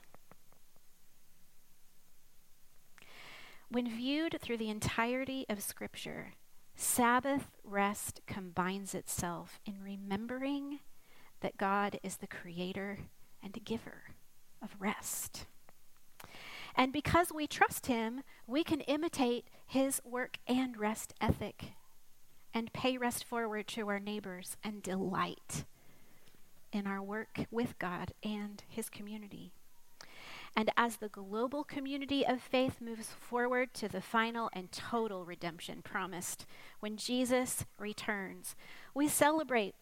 When 3.69 3.87
viewed 3.89 4.37
through 4.41 4.57
the 4.57 4.69
entirety 4.69 5.45
of 5.47 5.61
Scripture, 5.61 6.33
Sabbath 6.81 7.51
rest 7.65 8.21
combines 8.25 8.95
itself 8.95 9.59
in 9.65 9.83
remembering 9.83 10.79
that 11.41 11.57
God 11.57 11.99
is 12.03 12.15
the 12.15 12.27
creator 12.27 12.99
and 13.43 13.65
giver 13.65 14.03
of 14.61 14.77
rest. 14.79 15.45
And 16.77 16.93
because 16.93 17.33
we 17.33 17.47
trust 17.47 17.87
Him, 17.87 18.21
we 18.47 18.63
can 18.63 18.79
imitate 18.79 19.43
His 19.67 20.01
work 20.05 20.37
and 20.47 20.77
rest 20.77 21.13
ethic 21.19 21.73
and 22.53 22.71
pay 22.71 22.97
rest 22.97 23.25
forward 23.25 23.67
to 23.67 23.89
our 23.89 23.99
neighbors 23.99 24.55
and 24.63 24.81
delight 24.81 25.65
in 26.71 26.87
our 26.87 27.03
work 27.03 27.41
with 27.51 27.77
God 27.77 28.13
and 28.23 28.63
His 28.69 28.89
community. 28.89 29.51
And 30.55 30.71
as 30.75 30.97
the 30.97 31.09
global 31.09 31.63
community 31.63 32.25
of 32.25 32.41
faith 32.41 32.81
moves 32.81 33.07
forward 33.07 33.73
to 33.75 33.87
the 33.87 34.01
final 34.01 34.49
and 34.53 34.71
total 34.71 35.25
redemption 35.25 35.81
promised 35.81 36.45
when 36.79 36.97
Jesus 36.97 37.65
returns, 37.77 38.55
we 38.93 39.07
celebrate 39.07 39.75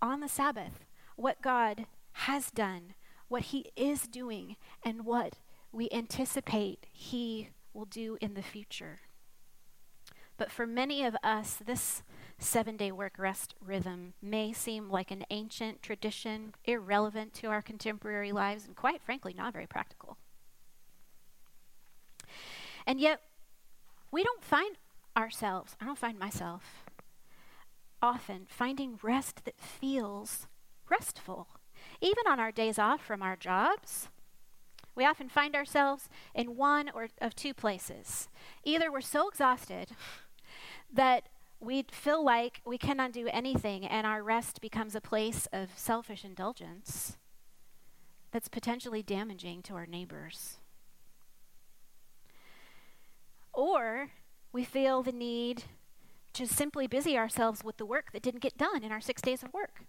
on 0.00 0.20
the 0.20 0.28
Sabbath 0.28 0.84
what 1.16 1.42
God 1.42 1.86
has 2.12 2.50
done, 2.50 2.94
what 3.28 3.42
He 3.42 3.70
is 3.76 4.02
doing, 4.08 4.56
and 4.84 5.04
what 5.04 5.34
we 5.70 5.88
anticipate 5.92 6.86
He 6.92 7.50
will 7.74 7.84
do 7.84 8.16
in 8.20 8.34
the 8.34 8.42
future. 8.42 9.00
But 10.36 10.50
for 10.50 10.66
many 10.66 11.04
of 11.04 11.16
us, 11.22 11.58
this 11.64 12.02
seven 12.42 12.76
day 12.76 12.92
work 12.92 13.14
rest 13.18 13.54
rhythm 13.64 14.14
may 14.20 14.52
seem 14.52 14.90
like 14.90 15.10
an 15.10 15.24
ancient 15.30 15.82
tradition, 15.82 16.54
irrelevant 16.64 17.32
to 17.34 17.46
our 17.48 17.62
contemporary 17.62 18.32
lives, 18.32 18.66
and 18.66 18.76
quite 18.76 19.02
frankly, 19.02 19.34
not 19.34 19.52
very 19.52 19.66
practical. 19.66 20.16
And 22.86 23.00
yet, 23.00 23.20
we 24.10 24.22
don't 24.22 24.44
find 24.44 24.76
ourselves, 25.16 25.76
I 25.80 25.84
don't 25.84 25.98
find 25.98 26.18
myself, 26.18 26.84
often 28.00 28.46
finding 28.48 28.98
rest 29.02 29.44
that 29.44 29.60
feels 29.60 30.48
restful. 30.90 31.48
Even 32.00 32.24
on 32.28 32.40
our 32.40 32.52
days 32.52 32.78
off 32.78 33.04
from 33.04 33.22
our 33.22 33.36
jobs, 33.36 34.08
we 34.94 35.06
often 35.06 35.28
find 35.28 35.54
ourselves 35.54 36.08
in 36.34 36.56
one 36.56 36.90
or 36.94 37.08
of 37.20 37.34
two 37.34 37.54
places. 37.54 38.28
Either 38.64 38.90
we're 38.92 39.00
so 39.00 39.28
exhausted 39.28 39.90
that 40.92 41.28
we 41.62 41.86
feel 41.92 42.24
like 42.24 42.60
we 42.66 42.76
cannot 42.76 43.12
do 43.12 43.28
anything 43.28 43.86
and 43.86 44.04
our 44.04 44.20
rest 44.20 44.60
becomes 44.60 44.96
a 44.96 45.00
place 45.00 45.46
of 45.52 45.70
selfish 45.76 46.24
indulgence 46.24 47.16
that's 48.32 48.48
potentially 48.48 49.00
damaging 49.00 49.62
to 49.62 49.74
our 49.74 49.86
neighbors. 49.86 50.58
Or 53.52 54.08
we 54.52 54.64
feel 54.64 55.04
the 55.04 55.12
need 55.12 55.64
to 56.32 56.48
simply 56.48 56.88
busy 56.88 57.16
ourselves 57.16 57.62
with 57.62 57.76
the 57.76 57.86
work 57.86 58.10
that 58.12 58.22
didn't 58.22 58.42
get 58.42 58.58
done 58.58 58.82
in 58.82 58.90
our 58.90 59.00
six 59.00 59.22
days 59.22 59.44
of 59.44 59.54
work. 59.54 59.84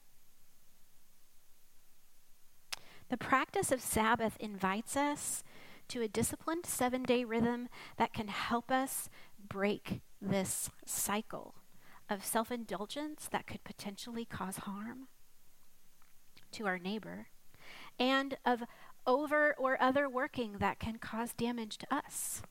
The 3.09 3.17
practice 3.17 3.71
of 3.71 3.81
Sabbath 3.81 4.37
invites 4.39 4.95
us 4.95 5.43
to 5.87 6.03
a 6.03 6.07
disciplined 6.07 6.67
seven 6.67 7.01
day 7.01 7.23
rhythm 7.23 7.67
that 7.97 8.13
can 8.13 8.27
help 8.27 8.69
us 8.69 9.09
break 9.49 10.01
this 10.21 10.69
cycle 10.85 11.55
of 12.09 12.25
self 12.25 12.51
indulgence 12.51 13.27
that 13.31 13.47
could 13.47 13.63
potentially 13.63 14.25
cause 14.25 14.57
harm 14.57 15.07
to 16.51 16.65
our 16.65 16.77
neighbor, 16.77 17.27
and 17.99 18.37
of 18.45 18.63
over 19.05 19.53
or 19.57 19.81
other 19.81 20.09
working 20.09 20.57
that 20.59 20.79
can 20.79 20.97
cause 20.97 21.33
damage 21.33 21.77
to 21.77 21.87
us. 21.93 22.41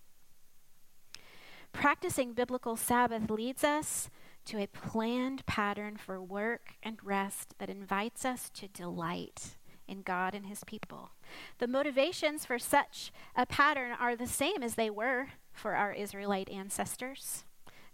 Practicing 1.73 2.35
biblical 2.35 2.77
Sabbath 2.77 3.31
leads 3.31 3.65
us 3.65 4.11
to 4.45 4.59
a 4.61 4.67
planned 4.67 5.47
pattern 5.47 5.97
for 5.97 6.21
work 6.21 6.75
and 6.83 6.99
rest 7.03 7.55
that 7.59 7.71
invites 7.71 8.25
us 8.25 8.51
to 8.51 8.69
delight 8.69 9.57
in 9.89 10.03
God 10.03 10.35
and 10.35 10.47
His 10.47 10.65
people. 10.65 11.11
The 11.59 11.67
motivations 11.67 12.45
for 12.45 12.59
such 12.59 13.13
a 13.35 13.47
pattern 13.47 13.93
are 13.99 14.17
the 14.17 14.27
same 14.27 14.63
as 14.63 14.75
they 14.75 14.91
were 14.91 15.29
for 15.53 15.75
our 15.75 15.93
Israelite 15.93 16.51
ancestors 16.51 17.45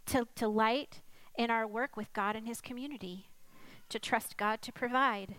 to 0.07 0.27
delight 0.35 1.01
in 1.38 1.51
our 1.51 1.66
work 1.66 1.96
with 1.96 2.12
God 2.12 2.37
and 2.37 2.46
His 2.46 2.61
community, 2.61 3.29
to 3.88 3.98
trust 3.98 4.37
God 4.37 4.61
to 4.62 4.72
provide, 4.72 5.37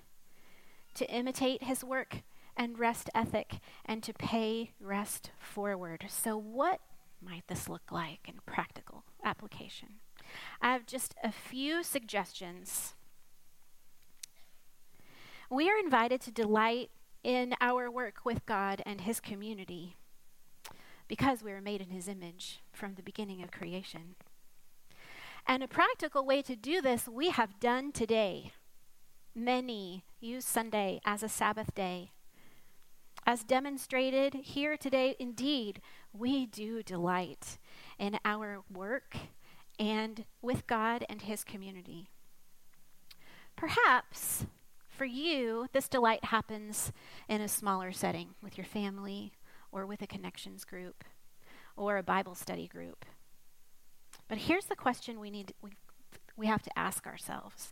to 0.96 1.06
imitate 1.14 1.64
His 1.64 1.84
work 1.84 2.24
and 2.58 2.80
rest 2.80 3.10
ethic 3.14 3.60
and 3.86 4.02
to 4.02 4.14
pay 4.14 4.72
rest 4.80 5.32
forward. 5.38 6.06
So, 6.10 6.38
what 6.38 6.80
might 7.22 7.48
this 7.48 7.70
look 7.70 7.92
like 7.92 8.28
in 8.28 8.36
practical 8.46 9.04
application? 9.24 10.00
I 10.62 10.72
have 10.72 10.86
just 10.86 11.16
a 11.24 11.32
few 11.32 11.84
suggestions. 11.84 12.96
We 15.50 15.70
are 15.70 15.78
invited 15.78 16.22
to 16.22 16.32
delight 16.32 16.92
in 17.24 17.56
our 17.60 17.92
work 17.92 18.20
with 18.24 18.46
God 18.46 18.82
and 18.86 19.02
His 19.02 19.20
community 19.20 19.96
because 21.08 21.44
we 21.44 21.52
are 21.52 21.62
made 21.62 21.82
in 21.82 21.90
His 21.90 22.08
image 22.08 22.62
from 22.72 22.96
the 22.96 23.04
beginning 23.04 23.44
of 23.44 23.52
creation. 23.52 24.16
And 25.50 25.64
a 25.64 25.68
practical 25.68 26.28
way 26.28 26.44
to 26.44 26.56
do 26.56 26.80
this 26.80 27.08
we 27.08 27.32
have 27.32 27.60
done 27.60 27.92
today. 27.92 28.52
Many 29.34 30.04
use 30.20 30.46
Sunday 30.46 31.02
as 31.04 31.24
a 31.24 31.28
Sabbath 31.28 31.74
day. 31.74 32.12
As 33.26 33.44
demonstrated 33.44 34.36
here 34.36 34.78
today, 34.78 35.16
indeed, 35.18 35.82
we 36.14 36.46
do 36.46 36.84
delight 36.84 37.58
in 37.98 38.20
our 38.24 38.60
work 38.72 39.18
and 39.80 40.26
with 40.40 40.68
God 40.68 41.04
and 41.10 41.24
His 41.24 41.44
community. 41.44 42.10
Perhaps 43.56 44.46
for 44.88 45.06
you, 45.06 45.66
this 45.74 45.90
delight 45.90 46.26
happens 46.26 46.92
in 47.28 47.42
a 47.42 47.48
smaller 47.48 47.92
setting 47.92 48.36
with 48.44 48.56
your 48.56 48.66
family 48.66 49.34
or 49.72 49.88
with 49.88 50.04
a 50.04 50.08
connections 50.08 50.64
group 50.64 51.04
or 51.76 51.98
a 51.98 52.04
Bible 52.04 52.36
study 52.36 52.68
group. 52.68 53.04
But 54.30 54.38
here's 54.38 54.66
the 54.66 54.76
question 54.76 55.20
we 55.20 55.32
need 55.32 55.54
we, 55.62 55.72
we 56.38 56.46
have 56.46 56.62
to 56.62 56.80
ask 56.80 57.06
ourselves. 57.06 57.72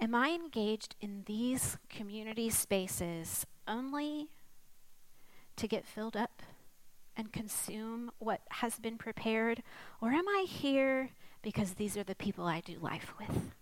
Am 0.00 0.14
I 0.14 0.30
engaged 0.30 0.96
in 1.00 1.24
these 1.26 1.76
community 1.90 2.48
spaces 2.48 3.44
only 3.68 4.30
to 5.56 5.68
get 5.68 5.84
filled 5.84 6.16
up 6.16 6.42
and 7.16 7.32
consume 7.32 8.10
what 8.18 8.40
has 8.50 8.78
been 8.78 8.96
prepared? 8.96 9.62
Or 10.00 10.10
am 10.10 10.26
I 10.28 10.46
here 10.48 11.10
because 11.42 11.74
these 11.74 11.96
are 11.96 12.04
the 12.04 12.14
people 12.14 12.46
I 12.46 12.60
do 12.60 12.78
life 12.80 13.12
with? 13.18 13.52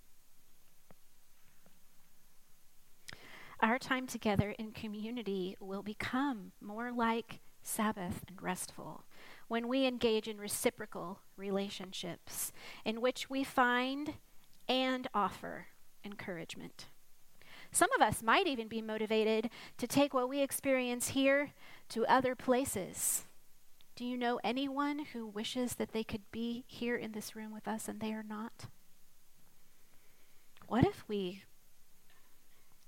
Our 3.63 3.79
time 3.79 4.07
together 4.07 4.55
in 4.59 4.73
community 4.73 5.57
will 5.61 5.83
become 5.83 6.53
more 6.61 6.93
like 6.93 7.41
Sabbath 7.63 8.25
and 8.27 8.41
restful 8.41 9.05
when 9.49 9.69
we 9.69 9.87
engage 9.87 10.29
in 10.29 10.39
reciprocal 10.39 11.21
relationships 11.41 12.53
in 12.85 13.01
which 13.01 13.29
we 13.29 13.43
find 13.43 14.15
and 14.69 15.09
offer 15.13 15.67
encouragement. 16.05 16.87
Some 17.73 17.91
of 17.93 18.01
us 18.01 18.23
might 18.23 18.47
even 18.47 18.69
be 18.69 18.83
motivated 18.83 19.51
to 19.79 19.87
take 19.87 20.13
what 20.13 20.29
we 20.29 20.41
experience 20.41 21.09
here 21.09 21.51
to 21.91 22.07
other 22.07 22.35
places. 22.35 23.25
Do 23.97 24.05
you 24.05 24.17
know 24.17 24.41
anyone 24.43 25.07
who 25.13 25.27
wishes 25.27 25.75
that 25.75 25.93
they 25.93 26.05
could 26.05 26.23
be 26.33 26.65
here 26.67 26.97
in 26.97 27.13
this 27.13 27.37
room 27.37 27.53
with 27.53 27.69
us 27.69 27.89
and 27.89 28.01
they 28.01 28.13
are 28.13 28.25
not? 28.25 28.67
What 30.67 30.85
if 30.85 31.05
we 31.09 31.43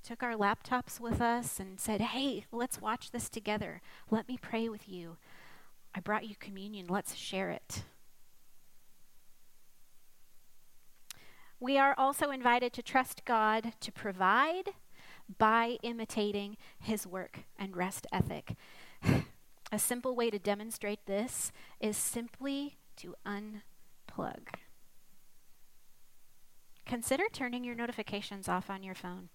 took 0.02 0.22
our 0.22 0.34
laptops 0.34 0.98
with 0.98 1.20
us 1.20 1.60
and 1.60 1.78
said, 1.78 2.00
Hey, 2.00 2.46
let's 2.50 2.80
watch 2.80 3.10
this 3.10 3.28
together. 3.28 3.80
Let 4.10 4.28
me 4.28 4.36
pray 4.40 4.68
with 4.68 4.88
you. 4.88 5.16
I 5.94 6.00
brought 6.00 6.26
you 6.26 6.34
communion. 6.38 6.86
Let's 6.88 7.14
share 7.14 7.50
it. 7.50 7.84
We 11.62 11.78
are 11.78 11.94
also 11.96 12.32
invited 12.32 12.72
to 12.72 12.82
trust 12.82 13.24
God 13.24 13.74
to 13.78 13.92
provide 13.92 14.70
by 15.38 15.78
imitating 15.84 16.56
his 16.80 17.06
work 17.06 17.44
and 17.56 17.76
rest 17.76 18.04
ethic. 18.12 18.56
A 19.72 19.78
simple 19.78 20.16
way 20.16 20.28
to 20.28 20.40
demonstrate 20.40 21.06
this 21.06 21.52
is 21.78 21.96
simply 21.96 22.78
to 22.96 23.14
unplug. 23.24 24.56
Consider 26.84 27.26
turning 27.32 27.62
your 27.62 27.76
notifications 27.76 28.48
off 28.48 28.68
on 28.68 28.82
your 28.82 28.96
phone 28.96 29.28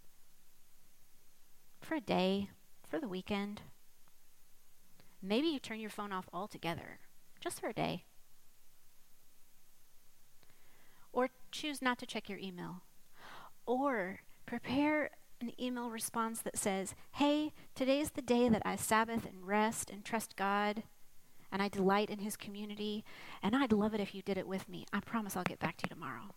for 1.79 1.95
a 1.95 2.01
day, 2.01 2.49
for 2.85 2.99
the 2.99 3.07
weekend. 3.07 3.61
Maybe 5.21 5.47
you 5.47 5.59
turn 5.59 5.79
your 5.79 5.89
phone 5.89 6.11
off 6.11 6.27
altogether, 6.33 6.99
just 7.39 7.61
for 7.61 7.69
a 7.69 7.73
day. 7.73 8.03
Or 11.17 11.29
choose 11.51 11.81
not 11.81 11.97
to 11.97 12.05
check 12.05 12.29
your 12.29 12.37
email. 12.37 12.83
Or 13.65 14.19
prepare 14.45 15.09
an 15.41 15.51
email 15.59 15.89
response 15.89 16.41
that 16.41 16.59
says, 16.59 16.93
Hey, 17.13 17.53
today's 17.73 18.11
the 18.11 18.21
day 18.21 18.49
that 18.49 18.61
I 18.63 18.75
Sabbath 18.75 19.25
and 19.25 19.47
rest 19.47 19.89
and 19.89 20.05
trust 20.05 20.35
God 20.35 20.83
and 21.51 21.59
I 21.59 21.69
delight 21.69 22.11
in 22.11 22.19
His 22.19 22.37
community, 22.37 23.03
and 23.41 23.55
I'd 23.55 23.71
love 23.71 23.95
it 23.95 23.99
if 23.99 24.13
you 24.13 24.21
did 24.21 24.37
it 24.37 24.47
with 24.47 24.69
me. 24.69 24.85
I 24.93 24.99
promise 24.99 25.35
I'll 25.35 25.43
get 25.43 25.57
back 25.57 25.77
to 25.77 25.85
you 25.85 25.95
tomorrow. 25.95 26.35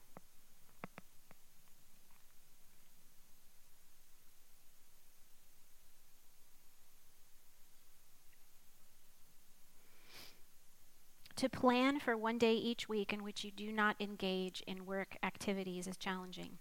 To 11.41 11.49
plan 11.49 12.01
for 12.01 12.19
one 12.19 12.37
day 12.37 12.53
each 12.53 12.87
week 12.87 13.15
in 13.15 13.25
which 13.25 13.45
you 13.45 13.51
do 13.51 13.73
not 13.73 13.97
engage 13.99 14.63
in 14.67 14.85
work 14.85 15.17
activities 15.23 15.87
is 15.87 15.97
challenging. 15.97 16.59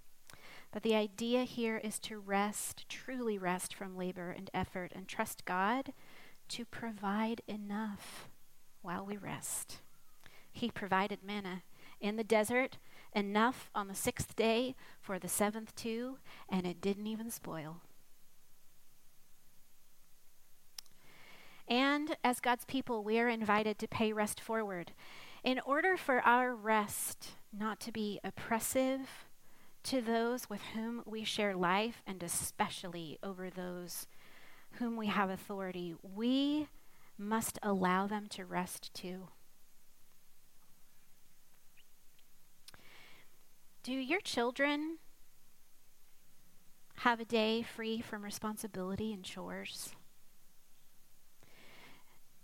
But 0.71 0.83
the 0.83 0.95
idea 0.95 1.43
here 1.43 1.81
is 1.83 1.99
to 1.99 2.17
rest, 2.17 2.87
truly 2.87 3.37
rest 3.37 3.75
from 3.75 3.97
labor 3.97 4.31
and 4.31 4.49
effort, 4.53 4.93
and 4.95 5.05
trust 5.05 5.43
God 5.43 5.91
to 6.47 6.63
provide 6.63 7.41
enough 7.45 8.29
while 8.81 9.05
we 9.05 9.17
rest. 9.17 9.81
He 10.49 10.71
provided 10.71 11.25
manna 11.25 11.63
in 11.99 12.15
the 12.15 12.23
desert, 12.23 12.77
enough 13.13 13.69
on 13.75 13.89
the 13.89 13.95
sixth 13.95 14.33
day 14.37 14.75
for 15.01 15.19
the 15.19 15.27
seventh 15.27 15.75
too, 15.75 16.19
and 16.47 16.65
it 16.65 16.79
didn't 16.79 17.07
even 17.07 17.29
spoil. 17.29 17.81
And 21.69 22.17
as 22.23 22.39
God's 22.39 22.65
people, 22.65 23.03
we 23.03 23.19
are 23.19 23.29
invited 23.29 23.77
to 23.79 23.87
pay 23.87 24.11
rest 24.11 24.41
forward. 24.41 24.91
In 25.43 25.59
order 25.65 25.95
for 25.95 26.19
our 26.21 26.55
rest 26.55 27.35
not 27.53 27.79
to 27.81 27.91
be 27.91 28.19
oppressive 28.23 29.27
to 29.83 30.01
those 30.01 30.49
with 30.49 30.61
whom 30.73 31.03
we 31.05 31.23
share 31.23 31.55
life, 31.55 32.01
and 32.05 32.21
especially 32.23 33.17
over 33.23 33.49
those 33.49 34.07
whom 34.73 34.97
we 34.97 35.07
have 35.07 35.29
authority, 35.29 35.95
we 36.01 36.67
must 37.17 37.59
allow 37.61 38.07
them 38.07 38.27
to 38.29 38.45
rest 38.45 38.93
too. 38.93 39.27
Do 43.83 43.93
your 43.93 44.21
children 44.21 44.97
have 46.97 47.19
a 47.19 47.25
day 47.25 47.61
free 47.61 48.01
from 48.01 48.23
responsibility 48.23 49.13
and 49.13 49.23
chores? 49.23 49.95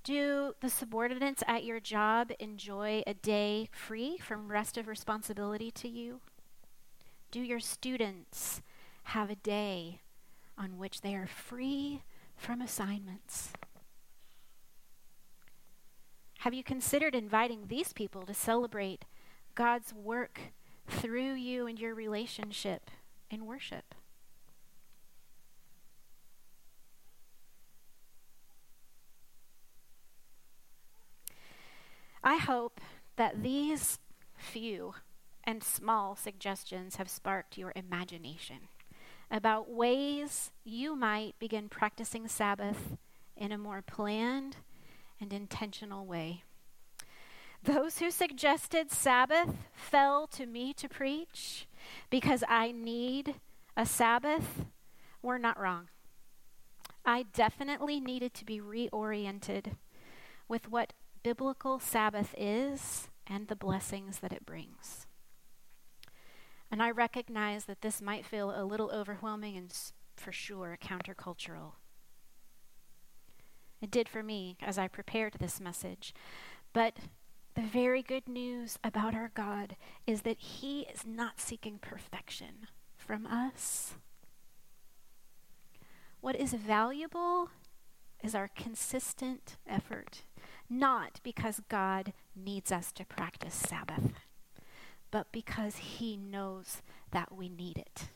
Do 0.06 0.54
the 0.62 0.70
subordinates 0.70 1.44
at 1.48 1.64
your 1.64 1.80
job 1.80 2.32
enjoy 2.40 3.02
a 3.08 3.16
day 3.16 3.70
free 3.72 4.20
from 4.20 4.52
rest 4.52 4.78
of 4.78 4.88
responsibility 4.88 5.72
to 5.72 5.90
you? 5.90 6.22
Do 7.32 7.42
your 7.42 7.60
students 7.60 8.62
have 9.06 9.32
a 9.32 9.36
day 9.36 10.02
on 10.60 10.78
which 10.78 11.02
they 11.02 11.16
are 11.16 11.26
free 11.26 12.04
from 12.38 12.62
assignments? 12.62 13.54
Have 16.42 16.54
you 16.54 16.64
considered 16.64 17.16
inviting 17.16 17.66
these 17.66 17.92
people 17.92 18.28
to 18.28 18.34
celebrate 18.36 19.06
God's 19.56 19.92
work 19.92 20.40
through 20.88 21.34
you 21.34 21.66
and 21.66 21.80
your 21.80 21.96
relationship 21.96 22.92
in 23.32 23.48
worship? 23.48 23.96
I 32.26 32.38
hope 32.38 32.82
that 33.18 33.44
these 33.44 34.00
few 34.36 34.96
and 35.44 35.64
small 35.64 36.16
suggestions 36.16 36.96
have 36.96 37.08
sparked 37.08 37.56
your 37.56 37.72
imagination 37.76 38.68
about 39.30 39.70
ways 39.70 40.52
you 40.64 40.96
might 40.96 41.38
begin 41.38 41.70
practicing 41.70 42.28
Sabbath 42.28 42.98
in 43.38 43.52
a 43.52 43.60
more 43.60 43.84
planned 43.84 44.58
and 45.22 45.32
intentional 45.32 46.08
way. 46.08 46.44
Those 47.64 48.00
who 48.00 48.10
suggested 48.10 48.92
Sabbath 48.92 49.56
fell 49.76 50.26
to 50.28 50.48
me 50.48 50.74
to 50.74 50.90
preach 50.90 51.68
because 52.10 52.44
I 52.48 52.72
need 52.72 53.36
a 53.78 53.86
Sabbath 53.86 54.66
were 55.22 55.40
not 55.40 55.60
wrong. 55.60 55.90
I 57.06 57.24
definitely 57.34 58.00
needed 58.00 58.34
to 58.34 58.46
be 58.46 58.60
reoriented 58.60 59.76
with 60.48 60.70
what 60.70 60.94
biblical 61.26 61.80
Sabbath 61.80 62.36
is 62.38 63.10
and 63.26 63.48
the 63.48 63.56
blessings 63.56 64.20
that 64.20 64.32
it 64.32 64.46
brings. 64.46 65.08
And 66.70 66.84
I 66.84 66.92
recognize 66.92 67.66
that 67.66 67.82
this 67.82 68.00
might 68.00 68.28
feel 68.28 68.54
a 68.56 68.64
little 68.64 68.92
overwhelming 68.92 69.58
and 69.58 69.76
for 70.16 70.32
sure 70.32 70.78
countercultural. 70.80 71.72
It 73.82 73.90
did 73.90 74.08
for 74.08 74.22
me 74.22 74.56
as 74.62 74.78
I 74.78 74.88
prepared 74.88 75.38
this 75.40 75.60
message. 75.60 76.14
But 76.74 77.00
the 77.56 77.64
very 77.64 78.04
good 78.04 78.30
news 78.30 78.78
about 78.84 79.16
our 79.16 79.32
God 79.34 79.78
is 80.06 80.22
that 80.22 80.38
He 80.38 80.82
is 80.82 81.08
not 81.08 81.42
seeking 81.42 81.80
perfection 81.80 82.68
from 82.96 83.26
us. 83.26 83.96
What 86.22 86.36
is 86.36 86.54
valuable 86.54 87.50
is 88.24 88.36
our 88.36 88.50
consistent 88.56 89.58
effort, 89.68 90.22
not 90.70 91.20
because 91.24 91.62
God 91.70 92.14
needs 92.36 92.72
us 92.72 92.92
to 92.94 93.06
practice 93.06 93.54
Sabbath, 93.54 94.14
but 95.12 95.32
because 95.32 95.78
He 95.78 96.18
knows 96.18 96.82
that 97.12 97.34
we 97.34 97.50
need 97.50 97.78
it. 97.78 98.10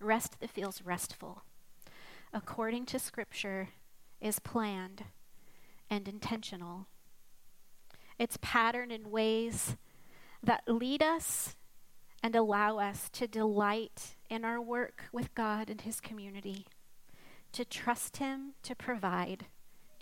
Rest 0.00 0.40
that 0.40 0.50
feels 0.50 0.82
restful, 0.82 1.42
according 2.32 2.86
to 2.86 2.98
Scripture, 2.98 3.68
is 4.20 4.38
planned 4.38 5.04
and 5.88 6.08
intentional. 6.08 6.86
It's 8.18 8.38
patterned 8.40 8.92
in 8.92 9.10
ways 9.10 9.76
that 10.42 10.62
lead 10.66 11.02
us 11.02 11.56
and 12.22 12.34
allow 12.34 12.78
us 12.78 13.08
to 13.10 13.26
delight 13.26 14.16
in 14.30 14.44
our 14.44 14.60
work 14.60 15.04
with 15.12 15.34
God 15.34 15.68
and 15.70 15.80
His 15.80 16.00
community, 16.00 16.66
to 17.52 17.64
trust 17.64 18.16
Him 18.16 18.54
to 18.62 18.74
provide, 18.74 19.46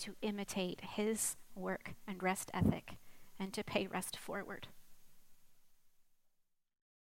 to 0.03 0.15
imitate 0.23 0.81
His 0.97 1.37
work 1.55 1.95
and 2.07 2.23
rest 2.23 2.51
ethic, 2.53 2.97
and 3.39 3.53
to 3.53 3.65
pay 3.65 3.87
rest 3.87 4.17
forward. 4.17 4.69